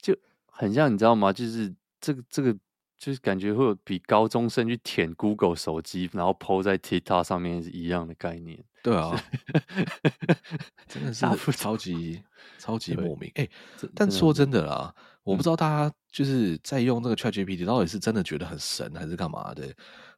[0.00, 0.16] 就
[0.46, 1.32] 很像你知道吗？
[1.32, 2.56] 就是这个这个。
[3.04, 8.64] 就是感觉会有比高中生去舔 Google 手机，然后 po 在 TikTok 上面是一样的概念。
[8.82, 9.14] 对啊，
[10.88, 12.22] 真的 是超级
[12.58, 13.30] 超级莫名。
[13.34, 13.50] 哎、欸，
[13.94, 19.70] 但说真的啦，我不知道大家就是在用这个 ChatGPT，到底是真的觉得很神，还是干嘛的？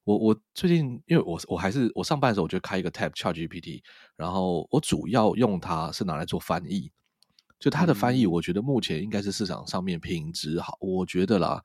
[0.04, 3.82] 我我最近因为我我还是我上班的时候，我就开一个 Tab ChatGPT，
[4.14, 6.92] 然后我主要用它是拿来做翻译。
[7.58, 11.64] 就它的翻译，我觉得目前应该是市场上面品质好，我觉得啦。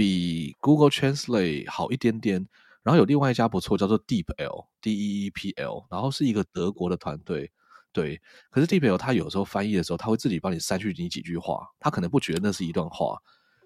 [0.00, 2.48] 比 Google Translate 好一点点，
[2.82, 7.52] 然后有另外一家不错，叫做 DeepL，D E E P L，然后是一个德国的团队，
[7.92, 8.18] 对。
[8.48, 13.18] 可是 DeepL 它有时候翻译的时候，它会自己帮你删去你几句话，它可能不觉得那是一段话，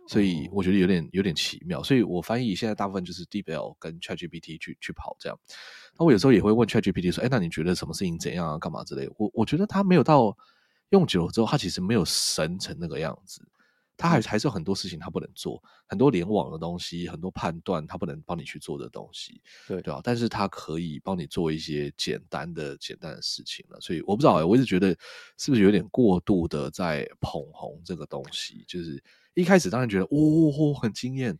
[0.09, 1.80] 所以我觉得有点有点奇妙。
[1.85, 5.39] 所以我翻译现在大部分就是 DeepL 跟 ChatGPT 去去跑这样。
[5.97, 8.59] 那我有时候也会问 ChatGPT 说，哎，那你觉得什么事情怎样啊？
[8.59, 9.12] 干嘛之类的？
[9.18, 10.37] 我我觉得它没有到
[10.89, 13.41] 用久了之后，它其实没有神成那个样子。
[13.97, 23.80] 它还还是有很多事情他不能做，很多联网的东西，很多判断他不能帮你去做的东西，对对啊，但是他可以帮你做一些简单的简单的事情了。
[23.80, 24.88] 所以我不知道，我一直觉得
[25.38, 28.64] 是不是有点过度的在捧红这个东西。
[28.66, 29.01] 就是
[29.34, 31.38] 一开始当然觉得哦，哦很惊艳，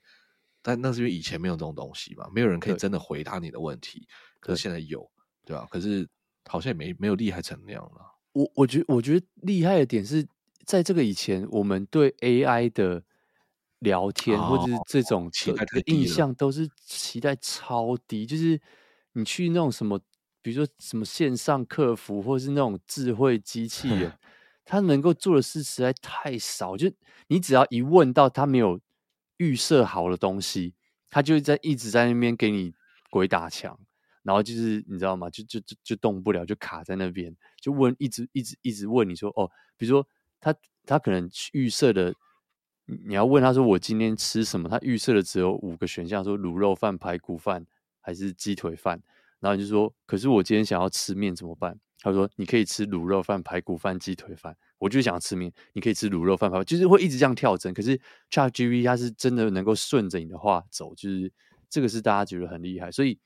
[0.63, 4.07] 但那是因为以前没有这种东西嘛，没有人可以真的回答你的问题。
[4.39, 5.11] 可是现在有，
[5.45, 5.67] 对吧？
[5.69, 6.09] 可是
[6.49, 8.01] 好像也没没有厉害成那样了。
[8.33, 10.25] 我我觉得我觉得厉害的点是。
[10.67, 13.03] 在这个以前，我们对 AI 的
[13.81, 18.61] 聊天或者是这种期待的印象都是期待超低，就是
[19.13, 20.01] 你去那种什么，
[20.41, 24.13] 比如说什么线上客服，或是那种智慧机器人，
[24.65, 26.77] 它能够做的事实在太少。
[26.77, 26.91] 就
[27.27, 28.81] 你只要一问到它没有
[29.37, 30.75] 预设好的东西，
[31.11, 32.73] 它就在一直在那边给你
[33.11, 33.79] 鬼打墙，
[34.23, 35.29] 然后就是你知道吗？
[35.29, 40.07] 就就就就动不了，就卡在那边，就问一直一直一直问你说哦，比如说。
[40.45, 42.15] 他他可能预设的，
[42.85, 44.69] 你要问他说我今天吃什么？
[44.69, 47.67] 他预设的只有五个选项，说卤肉饭、排骨饭
[48.01, 49.01] 还是鸡腿饭。
[49.41, 51.79] 然后你就说，可是我今天想要吃面怎么办？
[52.01, 54.55] 他说你可以吃卤肉饭、排骨饭、鸡腿饭。
[54.79, 57.73] 我就想要吃面，你可以吃卤肉饭、排骨，就是会一直这样跳针。
[57.73, 57.99] 可是
[58.31, 61.33] ChatGPT 它是真的能够顺着你的话走，就是
[61.71, 62.91] 这个是大家觉得很厉害。
[62.93, 63.19] 所以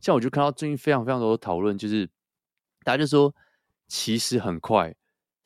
[0.00, 2.06] 像我就看到最近非常非常多的讨论，就是
[2.84, 3.34] 大家就说
[3.88, 4.94] 其实很快。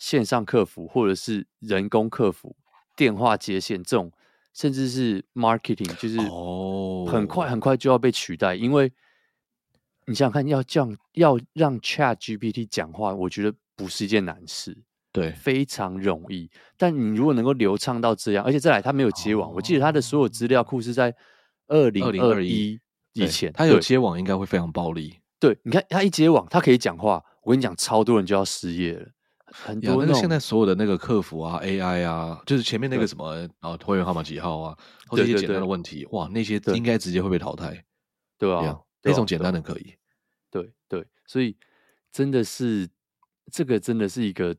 [0.05, 2.55] 线上客服或者是人工客服
[2.95, 4.13] 电话接线这种，
[4.53, 8.93] 甚至是 marketing，就是哦很快很快就要被取代，因为
[10.07, 14.77] 你想想看，要这样要让 Chat GPT 讲话，我觉得不是一件难事，
[15.11, 16.51] 对，非常容易。
[16.77, 21.17] 但你如果能够流畅到这样，而且再来，它没有接网，我记得它的所有资料库是在
[21.69, 22.79] 二零二一
[23.15, 25.19] 以前，它有接网，应该会非常暴力。
[25.41, 29.09] 对，你看它一接网，它可以讲话，我跟你讲，超多人就要失业了。
[29.63, 34.77] 很多那个现在所有的那个客服啊，AI 啊，就是前面那个什么啊，会员号码几号啊，
[35.07, 37.85] 或者一些简单的问题，哇，那些应该直接会被淘汰，
[38.37, 39.95] 对啊，那种简单的可以，
[40.51, 41.57] 对对，所以
[42.11, 42.89] 真的是
[43.53, 44.57] 这个真的是一个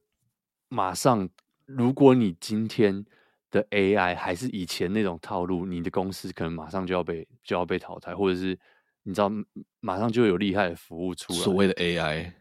[0.69, 1.27] 马上，
[1.65, 3.05] 如果你今天
[3.51, 8.57] 的 AI 还是以前那种套路，你的公司可能马上就要被就要被淘汰，或者是
[9.03, 9.29] 你知道
[9.81, 12.31] 马上就有厉害的服务出来，所谓的 AI，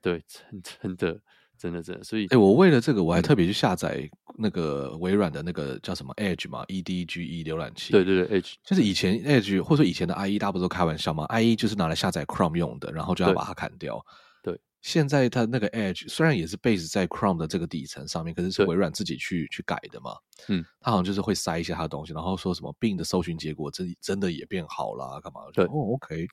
[0.00, 1.20] 对，真真的。
[1.58, 7.92] 真的真的，所以哎、欸，我为了这个，我还特别去下载那个微软的那个叫什么 Edge 嘛，E D G E 浏览器。
[7.92, 14.04] 对对对，Edge 就是以前 Edge 或者说以前的 IE，大家不是都开玩笑吗？IE 就是拿来下载 Chrome 用的，然后就要把它砍掉。
[14.42, 20.16] 对，对现在它那个 Edge 虽然也是 base 在 Chrome 的这个底层上面，可是是微软自己去去改的嘛。
[20.48, 25.40] 嗯，它好像就是会塞一些它的东西，然后说什么 Bing 的搜寻结果真真的也变好了，干嘛？
[25.54, 26.26] 对，哦，OK，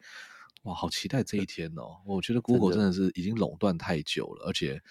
[0.64, 1.98] 哇，好期待这一天哦！
[2.06, 4.82] 我觉得 Google 真的是已经垄断太久了，而且。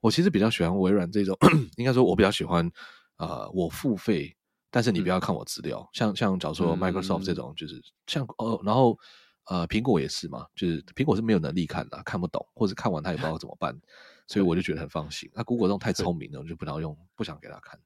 [0.00, 1.36] 我其实比较喜欢微软这种，
[1.76, 2.70] 应该说，我比较喜欢，
[3.16, 4.36] 呃，我付费，
[4.70, 5.80] 但是你不要看我资料。
[5.80, 8.98] 嗯、像像假如说 Microsoft 这种，就是、嗯、像哦，然后
[9.46, 13.76] 呃，苹果也是嘛，就是苹果是没有能力看的，看不懂，或者看完他也不知道怎么办，
[14.28, 15.30] 所以我就觉得很放心。
[15.34, 17.80] 那 Google 这种太聪明了，我就不要用，不想给他看。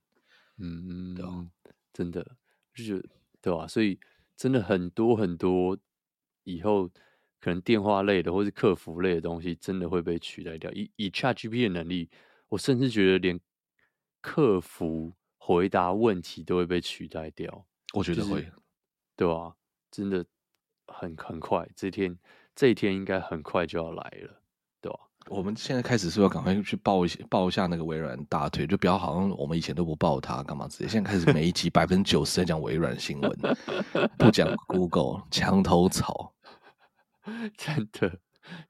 [0.59, 1.47] 嗯，对吧？
[1.93, 2.23] 真的
[2.75, 3.09] 就是
[3.41, 3.67] 对吧？
[3.67, 3.99] 所以
[4.37, 5.79] 真的很多很多
[6.45, 6.91] 以后。
[7.41, 10.71] 可能电话类的或是客服类的东西，真的会被取代掉。
[10.73, 12.11] 以以 ChatGPT 的能力，
[12.49, 13.41] 我甚至觉得连
[14.21, 17.67] 客服回答问题都会被取代掉。
[17.95, 18.53] 我觉得会，就是、
[19.17, 19.55] 对吧？
[19.91, 20.25] 真的
[20.87, 22.17] 很很快，这天
[22.55, 24.41] 这一天应该很快就要来了，
[24.81, 25.01] 对吧？
[25.29, 30.89] 我们现在开始是要赶快去抱一些抱一下那个微软大腿，就不要好像我们以前都不抱它干嘛之类。
[30.89, 33.39] 现在开始每一集百分之九十在讲微软新闻，
[34.17, 36.33] 不讲 Google，墙头草。
[37.57, 38.21] 真的，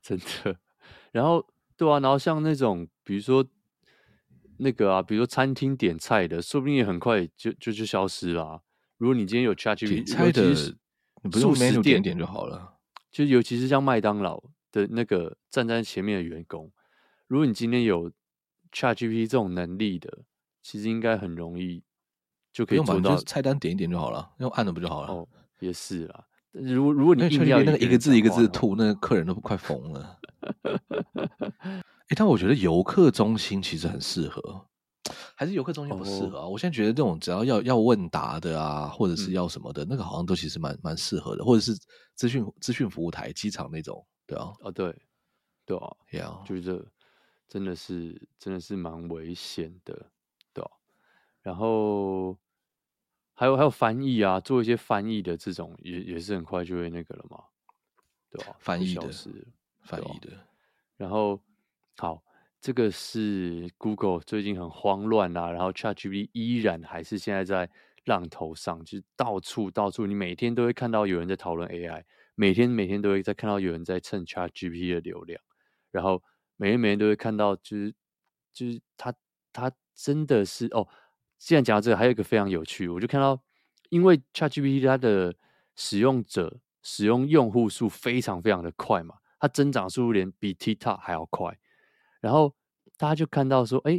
[0.03, 0.59] 真的，
[1.13, 1.47] 然后
[1.77, 3.47] 对啊，然后像那种，比如说
[4.59, 8.61] 那个啊，比如说餐厅点菜的，说不定也很快就就就消失了啊。
[8.99, 10.43] 如果你今天有 ChatGPT 菜的，
[11.23, 12.79] 你不用 menu 点点就好了。
[13.11, 16.71] 就尤其是像麦当劳的那个站在前面的员工，
[17.27, 18.11] 如果你今天有
[18.73, 20.25] ChatGPT 这种能力的，
[20.63, 21.83] 其实应该很容易
[22.53, 25.09] 就可以做到，菜单点一点就好了，用按的不就好了？
[25.09, 25.29] 哦，
[25.61, 26.27] 也是啦。
[26.53, 30.19] 如如果你硬要那个一个字一个字吐，那个客人都快疯了。
[30.63, 34.67] 哎、欸，但我觉得游客中心其实很适合，
[35.37, 36.47] 还是游客中心不适合啊？
[36.47, 41.73] 我现在觉得这种只要要要问答的啊，或者是要什么的，那个好像都其实蛮蛮适合的，或者是
[42.15, 44.93] 资讯资讯服务台、机场那种，对啊，哦对，
[45.65, 46.45] 对啊，Yeah.
[46.45, 46.85] 就是这
[47.49, 50.11] 真的是真的是蛮危险的，
[50.53, 50.71] 对啊，
[51.43, 52.37] 然后。
[53.41, 57.43] 还有还有翻译啊，做一些翻译的这种也也是很快就会那个了嘛，
[58.31, 58.55] 对吧？
[58.59, 59.11] 翻译的，
[59.81, 60.29] 翻译的。
[60.99, 61.41] 然后
[61.97, 62.23] 好，
[62.61, 67.71] 这个是 Google 最近很慌乱啊，然后 ChatGPT 依然还是现在在
[68.05, 75.41] 浪头上，就是到处到处，你每天都会看到有人在讨论 AI，每天每天都会在看到有人在蹭 ChatGPT 的流量，
[75.91, 76.23] 然后
[76.59, 77.95] 每天每天都会看到，就是
[78.53, 79.15] 就是他
[79.51, 80.87] 他真的是哦。
[81.41, 83.43] 既然讲到这个，还有一个非常有趣，我就看到，
[83.89, 85.35] 因为 ChatGPT 它的
[85.75, 91.59] 使用者使用用户数非常非常的快嘛，它增长速度连比 TikTok 还要快，
[92.21, 92.55] 然后
[92.99, 93.99] 大家就看到说，哎，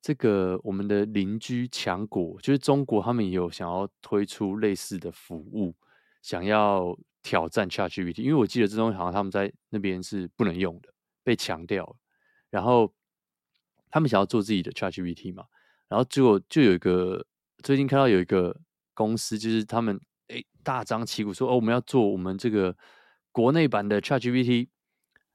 [0.00, 5.74] 这个我们的邻居强国就是中国，他们也有想要推出类似的服务，
[6.22, 10.88] 想要挑战 ChatGPT，因为我记得这东西好像他们在那边是不能用的，
[11.22, 11.96] 被强调了，
[12.48, 12.94] 然后
[13.90, 15.44] 他们想要做自己的 ChatGPT 嘛。
[15.88, 17.24] 然后结果就有一个
[17.62, 18.56] 最近看到有一个
[18.94, 22.76] 公司，就是他们诶大张旗鼓说哦，我们要做我们这个
[23.30, 24.68] 国内版的 ChatGPT，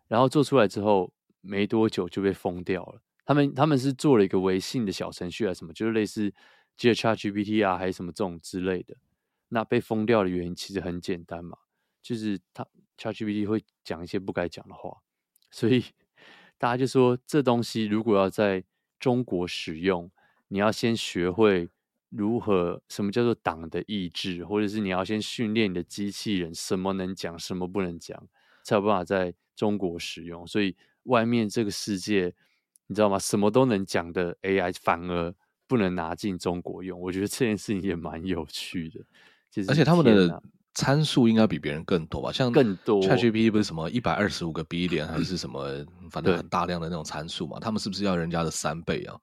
[0.08, 3.02] 然后做出来之后没多久就被封掉了。
[3.26, 6.34] 他们他们是做了一个微信的小程序啊什么，就是类似
[6.76, 8.96] 接 ChatGPT 啊还是什么这种之类的。
[9.50, 11.58] 那被封掉的原因其实很简单嘛，
[12.02, 12.66] 就是他
[12.98, 14.98] ChatGPT 会讲一些不该讲的话，
[15.52, 15.84] 所以
[16.58, 18.64] 大家就说这东西如果要在
[19.00, 20.12] 中国使用。
[20.50, 21.70] 你要先学会
[22.10, 28.22] 如何，什么叫做党的意志，或者是你要先训练你的机器人，什么能讲，什么不能讲，
[28.64, 30.46] 才有办法在中国使用。
[30.46, 32.34] 所以外面这个世界，
[32.88, 33.18] 你知道吗？
[33.20, 35.34] 什么都能讲的 AI 反而
[35.68, 37.00] 不能拿进中国用。
[37.00, 39.00] 我觉得这件事情也蛮有趣的，
[39.52, 40.42] 其实、而且他们的
[40.74, 42.32] 参数应该比别人更多吧？
[42.32, 47.60] 像更多 ChatGPT 不是什么一百二十五个 billion 还是什么，反正很大量的那种参数嘛？
[47.60, 49.16] 他们是不是要人家的三倍啊？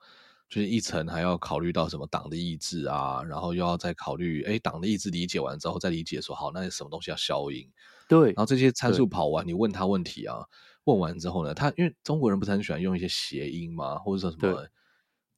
[0.48, 7.68] 就是一层还要考虑到什么党的意志啊，然后又要再考虑，哎，党的意志理解完之后再理解说好，那什么东西要消音？
[8.08, 10.36] 对，然后这些参数跑完，你问他问题啊，
[10.84, 14.66] 问完之后呢，他因为中国人不是很喜欢用一些谐音嘛，或者说什么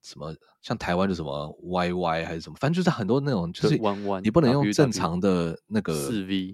[0.03, 3.81] 什么，像台湾就什么 YY 还是什么，反正就是很多那种，就是
[4.23, 6.53] 你不能用正常的那个四 V。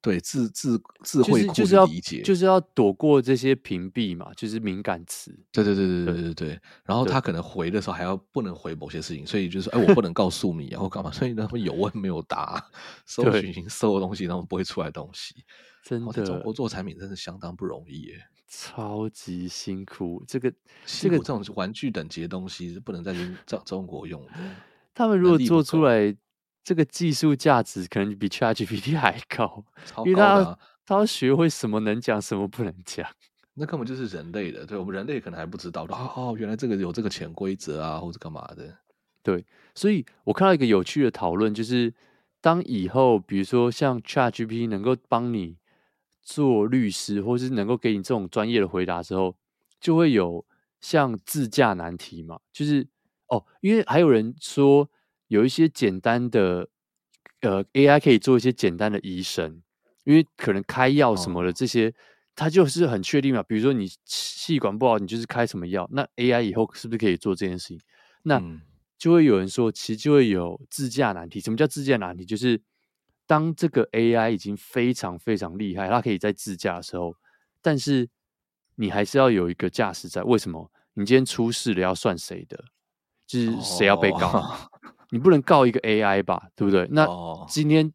[0.00, 5.36] 对，智智智慧库就是要理解，就是要躲过这些屏蔽嘛，就是敏感词。
[5.50, 6.60] 对对对对对对对。
[6.84, 11.10] 然后他可能回的时候还要不能回某些事情，所以就是说，哎，我不能告诉你，然后干嘛？
[11.10, 12.64] 所以他们有问没有答，
[13.06, 15.34] 搜寻搜的东西，他们不会出来东西。
[15.84, 20.22] 真的，中国做产品真的相当不容易耶，超级辛苦。
[20.28, 20.52] 这个
[20.86, 23.12] 这个这种玩具等级的东西是不能在
[23.44, 24.32] 中中国用的。
[24.94, 26.16] 他们如果做出来。
[26.68, 33.08] 这个技术价值可能比 ChatGPT 还高，超高啊，因为他要他要学会什么能讲，什么不能讲。
[33.54, 38.76] 那根本就是人类的，对我们人类可能还不知道哦哦，原来这个有这个潜规则啊，或者干嘛的。
[39.22, 39.42] 对，
[39.74, 41.94] 所以我看到一个有趣的讨论，就是
[42.42, 45.56] 当以后比如说像 ChatGPT 能够帮你
[46.20, 49.34] 做律师，或是能够给你这种专业的回答之后，
[49.80, 50.44] 就会有
[50.82, 52.86] 像自驾难题嘛，就是
[53.28, 54.90] 哦，因为还有人说。
[55.28, 56.68] 有一些简单的，
[57.40, 59.62] 呃，AI 可以做一些简单的医生，
[60.04, 61.94] 因为可能开药什么的这些，
[62.34, 63.42] 它、哦、就是很确定嘛。
[63.42, 67.80] 比如说你气管不好，你就是开什么药，那 AI 以后是不是可以做这件事情？
[68.22, 68.42] 那
[68.96, 71.38] 就会有人说，其实就会有自驾难题。
[71.40, 72.24] 什么叫自驾难题？
[72.24, 72.60] 就是
[73.26, 77.14] 当这个 AI 已经非常非常厉害，它可以在自驾的时候，
[77.60, 78.08] 但是
[78.76, 80.22] 你还是要有一个驾驶在。
[80.22, 80.70] 为什么？
[80.94, 82.64] 你今天出事了，要算谁的？
[83.26, 84.26] 就是谁要被告？
[84.26, 84.70] 哦
[85.10, 86.86] 你不能告一个 AI 吧，对不对？
[86.90, 87.06] 那
[87.48, 87.90] 今天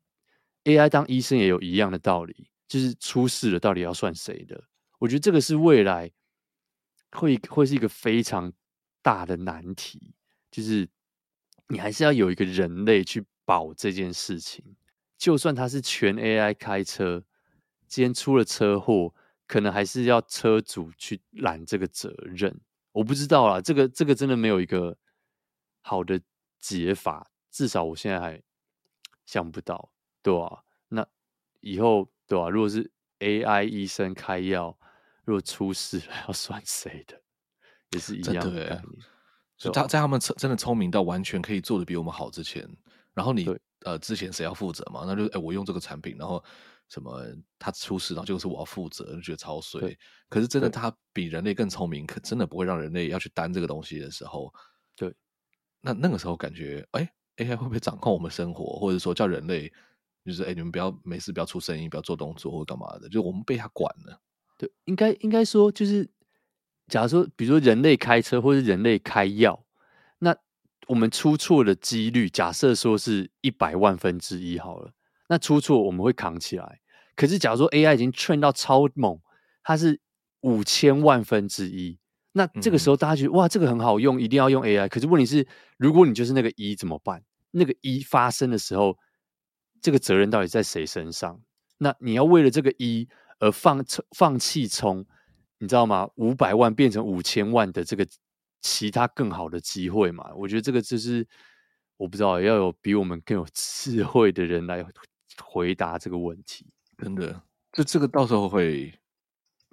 [0.63, 4.63] AI 当医生也有一样的道理，就是出事了，到底要算谁的？
[4.97, 6.11] 我觉得这个是未来
[7.11, 8.51] 会会是一个非常
[9.01, 10.15] 大的难题，
[10.49, 10.89] 就是
[11.67, 14.63] 你还是要有一个人类去保这件事情。
[15.17, 17.23] 就算他是全 AI 开车，
[17.87, 19.13] 今天出了车祸，
[19.45, 22.59] 可能还是要车主去揽这个责任。
[22.91, 24.97] 我不知道啦，这个这个真的没有一个
[25.81, 26.19] 好的。
[26.63, 28.41] 解法，至少我现在还
[29.25, 29.91] 想不到，
[30.21, 30.63] 对吧、啊？
[30.87, 31.05] 那
[31.59, 32.49] 以后对吧、啊？
[32.49, 32.89] 如果是
[33.19, 34.77] AI 医生开药，
[35.25, 37.21] 如果出事了要算谁的，
[37.91, 38.81] 也是一样的
[39.73, 42.65] 他在他们真的聪明到完全可以做的比我们好之前，
[43.13, 43.45] 然后你
[43.81, 45.03] 呃之前谁要负责嘛？
[45.05, 46.41] 那就哎、欸、我用这个产品，然后
[46.87, 47.21] 什么
[47.59, 49.97] 他出事，然后就是我要负责，就觉得超衰。
[50.29, 54.53] 可是真的他比人类更聪明，可真的不会让人类要去担这个东西的时候，
[54.95, 55.13] 对。
[55.85, 59.69] 那那个时候感觉，哎，AI 会不会掌控我们生活，或者说叫人类，
[60.25, 64.17] 就是哎，你们不要没事不要出声音，不要做动作或干嘛的，就我们被他管了。
[64.57, 66.09] 对，应该应该说就是，
[66.87, 69.61] 假如说，比如说人类开车或者人类开药，
[70.19, 70.33] 那
[70.87, 74.93] 我们出错的几率，假设说是一百万分之一好了，
[75.27, 76.79] 那出错我们会扛起来。
[77.15, 79.19] 可是假如说 AI 已经 train 到超猛，
[79.63, 79.99] 它是
[80.41, 81.99] 五千万分之一。
[82.35, 84.89] 那这个时候大家觉得哇，这个很好用，一定要用 AI。
[84.89, 87.23] 可是问题是，如果你就是那个一怎么办？
[87.51, 88.97] 那个一发生的时候，
[89.79, 91.39] 这个责任到底在谁身上？
[91.77, 93.07] 那你要为了这个一
[93.39, 93.85] 而放
[94.17, 95.05] 放弃从
[95.59, 96.09] 你知道吗？
[96.15, 98.03] 五百万变成五千万的这个
[98.61, 100.33] 其他更好的机会嘛？
[100.35, 101.23] 我觉得这个就是
[101.97, 104.83] 我不知道，要有比我们更有智慧的人来
[105.43, 106.65] 回答这个问题。
[106.97, 108.91] 真的，这这个到时候会。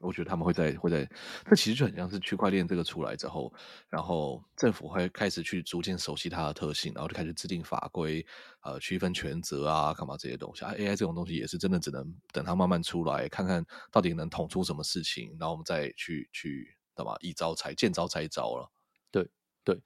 [0.01, 1.09] 我觉得他们会在会在，
[1.45, 3.53] 这其实就很像是区块链这个出来之后，
[3.89, 8.25] 然后政府会开始去逐渐熟悉它的特性，然后就开始制定法规，
[8.63, 18.71] 呃，区分权责啊，干嘛这些东西啊，AI 这种东西也是真的只能等它慢慢出来，看看到底能捅出什么事情，然后我们再去去干嘛一招才见招拆招了。
[19.11, 19.29] 对
[19.63, 19.81] 对，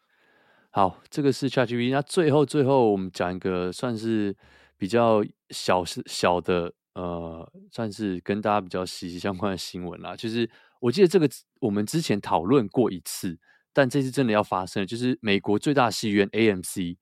[0.71, 1.91] 好，这个是 ChatGPT。
[1.93, 4.37] 那最后最后我们讲一个算是
[4.77, 6.73] 比较小是小的。
[6.95, 10.17] 呃，算是跟大家比较息息相关的新闻啦。
[10.17, 10.49] 就是
[10.81, 11.29] 我记得这个
[11.61, 13.39] 我们之前讨论过一次，
[13.73, 16.97] 但这次真的要发生，就是美国最大戏院 AMC，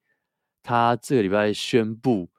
[0.62, 2.30] 它这个礼拜宣布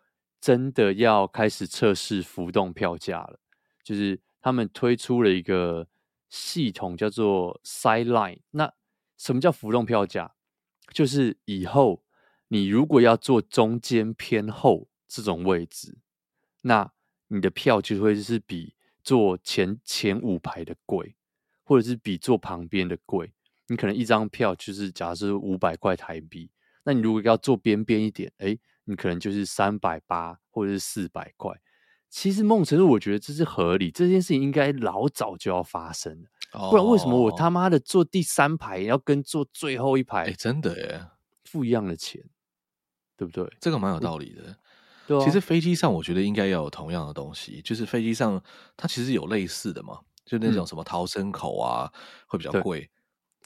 [0.41, 3.39] 真的要开始测试浮动票价了。
[3.83, 5.87] 就是他们推出了一个
[6.29, 8.39] 系统叫做 Sideline。
[8.51, 8.73] 那
[9.17, 10.33] 什么叫浮动票价？
[10.91, 12.03] 就是以后
[12.49, 15.97] 你如果要坐中间偏后这种位置，
[16.61, 16.91] 那
[17.33, 21.15] 你的票就会是比坐前前五排的贵，
[21.63, 23.33] 或者是比坐旁边的贵。
[23.67, 26.51] 你可能一张票就是假设五百块台币，
[26.83, 31.59] 那你如果要坐边边一点，哎，你可能就是三百八或者是四百块。
[32.07, 40.25] 其实某种程度，我觉得这是合理，这件事情应该老早就要发生了，哦、不然为什么我他妈的坐第三排要跟坐最后一排？
[40.25, 41.07] 哎，真的耶，
[41.45, 42.23] 付一样的钱，
[43.17, 43.51] 对不对？
[43.59, 44.55] 这个蛮有道理的。
[45.07, 48.41] 对、啊，其实飞机上我觉得应该要有同样的东西，就是飞机上
[48.77, 52.89] 它其实有类似的嘛，就那种什么逃生口啊，嗯、会比较贵。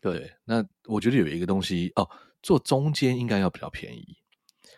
[0.01, 2.07] 对，对，那我觉得有一个东西哦，
[2.43, 4.17] 坐中间应该要比较便宜。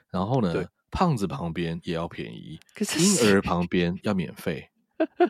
[0.10, 0.54] 然后呢，
[0.90, 4.70] 胖子旁边也要便宜， 可是婴儿旁边要免费。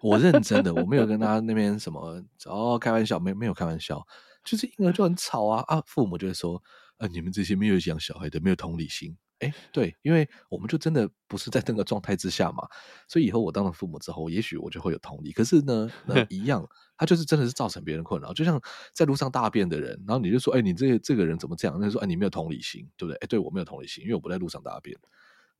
[0.01, 4.01] 我认真的，我没有跟他那边什么哦开玩笑，没没有开玩笑，
[4.43, 6.61] 就是婴儿就很吵啊啊，父母就会说，
[6.97, 9.17] 啊你们这些没有养小孩的，没有同理心。
[9.39, 12.67] 哎，对，因为我们就真的不是在那个状态之下嘛，
[13.07, 15.31] 所以以后我当了父母之后，也许我就会有同理。
[15.31, 16.67] 可是呢，那 一样，
[16.97, 18.33] 他就是真的是造成别人困扰。
[18.33, 18.61] 就像
[18.93, 21.77] 在路上大便的人，然后你就说，哎，你这个这个人怎么这样？
[21.79, 23.17] 那就说，哎，你没有同理心，对不对？
[23.17, 24.97] 哎，对我没有同理心，因为我不在路上大便，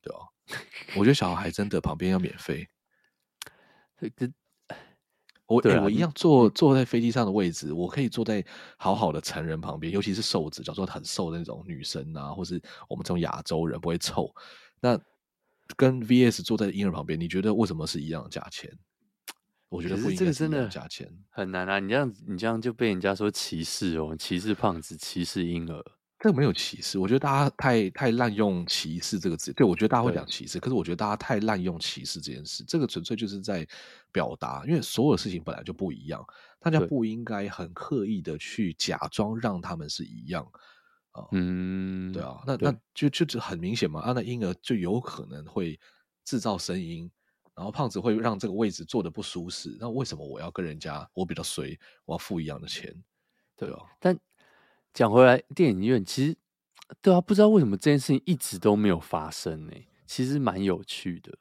[0.01, 0.19] 对吧？
[0.95, 2.67] 我觉得小孩真的旁边要免费。
[5.49, 8.45] 我对、啊欸、我一样坐坐在飞机上的位置，我可以坐在
[8.77, 14.33] 好好的成人旁边，尤其是瘦子，假如说很瘦的那种女生啊，或是我们这种亚洲人不会臭。
[14.79, 14.97] 那
[15.75, 18.71] 跟 VS 坐在婴儿旁边，你觉得为什么是一样的价钱？
[19.69, 21.79] 我觉得不应该是一样的价钱，很难啊！
[21.79, 25.83] 你这样你这样就被人家说歧视哦，歧视胖子，歧视婴儿。
[26.19, 29.53] 这个没有歧视，我觉得大家太太滥用歧视这个字。
[29.53, 32.61] 对，我觉得大家会讲歧视，可是我觉得大家太滥用歧视这件事。
[32.65, 33.65] 这个纯粹就是在
[34.11, 36.21] 表达，因为所有事情本来就不一样，
[36.59, 40.45] 大家不应该很刻意的去假装让他们是一样
[41.11, 41.23] 啊。
[41.31, 44.01] 嗯，对啊，那那就就很明显嘛。
[44.01, 45.79] 啊，那婴儿就有可能会
[46.25, 47.09] 制造声音，
[47.55, 49.77] 然后胖子会让这个位置坐得不舒适。
[49.79, 52.93] 那为什么我要跟人家我比较衰，我要付一样的钱？
[53.55, 54.19] 对啊，但。
[54.93, 56.35] 讲回来，电影院其实
[57.01, 59.73] 对啊，不知道为什么这件事情一直都没有发生呢？
[60.07, 61.37] 其实蛮有趣的。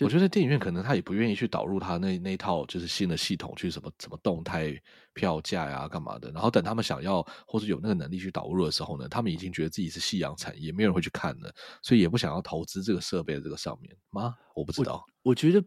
[0.00, 4.76] 我觉得电影院可能他也不愿意去导入他那那套就是新的系统，去什么什么动态
[5.12, 6.30] 票价呀、啊、干嘛的。
[6.32, 14.34] 然后等他们想要或者有那个能力去导入的时候呢，他们已经觉得自己是夕阳产业，没有人会去看了，所以也不想要投资这个设备的这个上面吗？
[14.54, 15.04] 我不知道。
[15.22, 15.64] 我，我觉得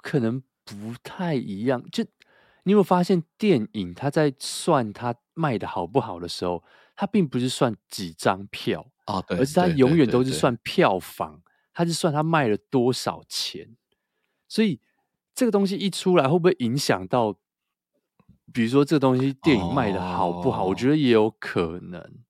[0.00, 2.04] 可能不太一样，就。
[2.66, 6.64] 你有没有发现，电影它在算它卖的好不好的时候，
[6.96, 11.42] 它并不是算几张票啊，对，而是它永远都是算票房，
[11.72, 13.76] 它是算它卖了多少钱。
[14.48, 14.80] 所以
[15.32, 17.38] 这个东西一出来，会不会影响到？
[18.52, 20.64] 比如说，这个东西电影卖的好不好？
[20.64, 22.24] 哦，我觉得也有可能，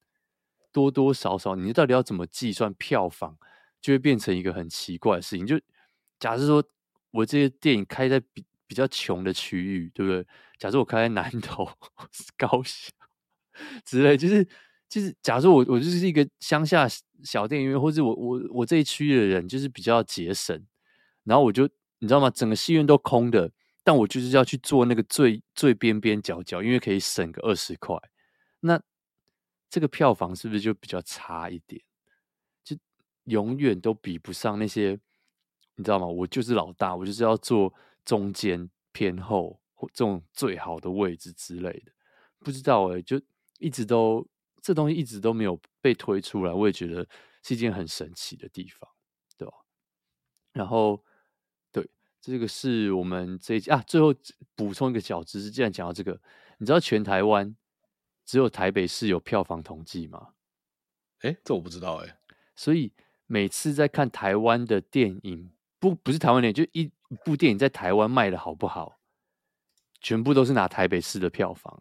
[0.71, 3.39] 多多少少，你到底要怎么计算票房，
[3.81, 5.47] 就会变成一个很奇怪的事情。
[5.47, 5.59] 就
[6.19, 6.63] 假设说
[7.13, 8.21] 我这些电影开在
[8.67, 8.77] 比。
[8.77, 10.23] 较穷的区域，对不对？
[10.59, 11.67] 假设我开在南投、
[12.37, 12.93] 高雄
[13.87, 14.47] 之类，就是
[14.87, 16.87] 就是，假设我我就是一个乡下
[17.25, 20.63] 小电影院，或者我我我这一区域的人就是比较节省，
[21.25, 21.67] 然后我就
[22.01, 22.29] 你知道吗？
[22.29, 23.51] 整个戏院都空的，
[23.83, 27.97] 但我就是要去做那个最最边边角角，因为可以省个二十块。
[28.61, 28.79] 那
[29.71, 31.81] 这个票房是不是就比较差一点？
[32.63, 32.77] 就
[33.25, 34.99] 永远都比不上那些，
[35.77, 36.07] 你知道吗？
[36.07, 37.73] 我就是老大，我就是要做。
[38.07, 41.93] 中间偏后或这种最好的位置之类的，
[42.39, 43.21] 不知道哎、欸，就
[43.59, 44.27] 一直都
[44.63, 47.07] 这东西一直都没有被推出来，我也觉得
[47.43, 48.91] 是一件很神奇的地方，
[49.37, 49.53] 对吧？
[50.53, 51.05] 然后，
[51.71, 51.87] 对，
[52.21, 54.15] 这个是我们这一集啊，最后
[54.55, 56.19] 补充一个小知识，既然讲到这个，
[56.59, 57.55] 你知道全台湾
[58.25, 60.31] 只有台北市有票房统计吗？
[61.21, 62.19] 哎，这我不知道哎、欸，
[62.55, 62.93] 所以
[63.27, 66.91] 每次在看台湾的电影，不不是台湾电影，就一。
[67.25, 68.99] 部电影在台湾卖的好不好，
[70.01, 71.81] 全部都是拿台北市的票房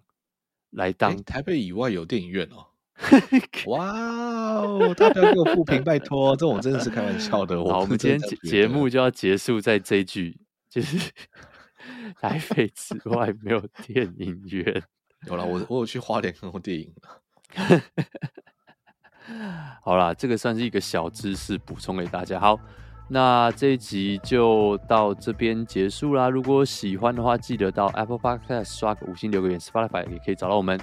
[0.69, 1.17] 来当。
[1.23, 2.67] 台北以外有电影院哦？
[3.65, 4.93] 哇哦！
[4.93, 7.57] 大家给我负评，拜托，这种真的是开玩笑的。
[7.65, 10.39] 好，我们今天节目就要结束在这一句，
[10.69, 11.11] 就是
[12.21, 14.83] 台北之外没有电影院。
[15.25, 17.81] 有了，我我有去花莲看过电影了。
[19.81, 22.39] 好啦，这个算是一个小知识补充给大家。
[22.39, 22.59] 好。
[23.07, 26.29] 那这一集就到这边结束啦。
[26.29, 30.79] 如果喜欢的话，记得到 Apple Podcast 刷个五星，留个言，Spotify 也可以找到我们，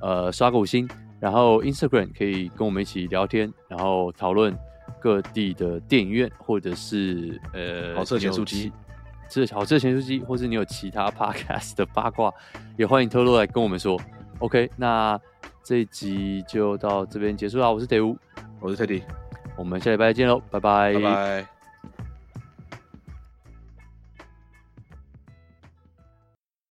[0.00, 0.88] 呃，刷个五星。
[1.20, 4.56] 然后 Instagram 可以跟我们一起聊天，然后讨论
[5.00, 8.72] 各地的电影院，或者是呃，好色咸酥鸡，
[9.28, 12.32] 这好色咸酥鸡，或是你有其他 Podcast 的八卦，
[12.76, 14.00] 也欢迎透露来跟我们说。
[14.38, 15.20] OK，那
[15.64, 17.68] 这一集就到这边结束啦。
[17.68, 18.16] 我是德乌，
[18.60, 19.02] 我是 Teddy，
[19.56, 21.57] 我们下礼拜见喽，拜拜，拜拜。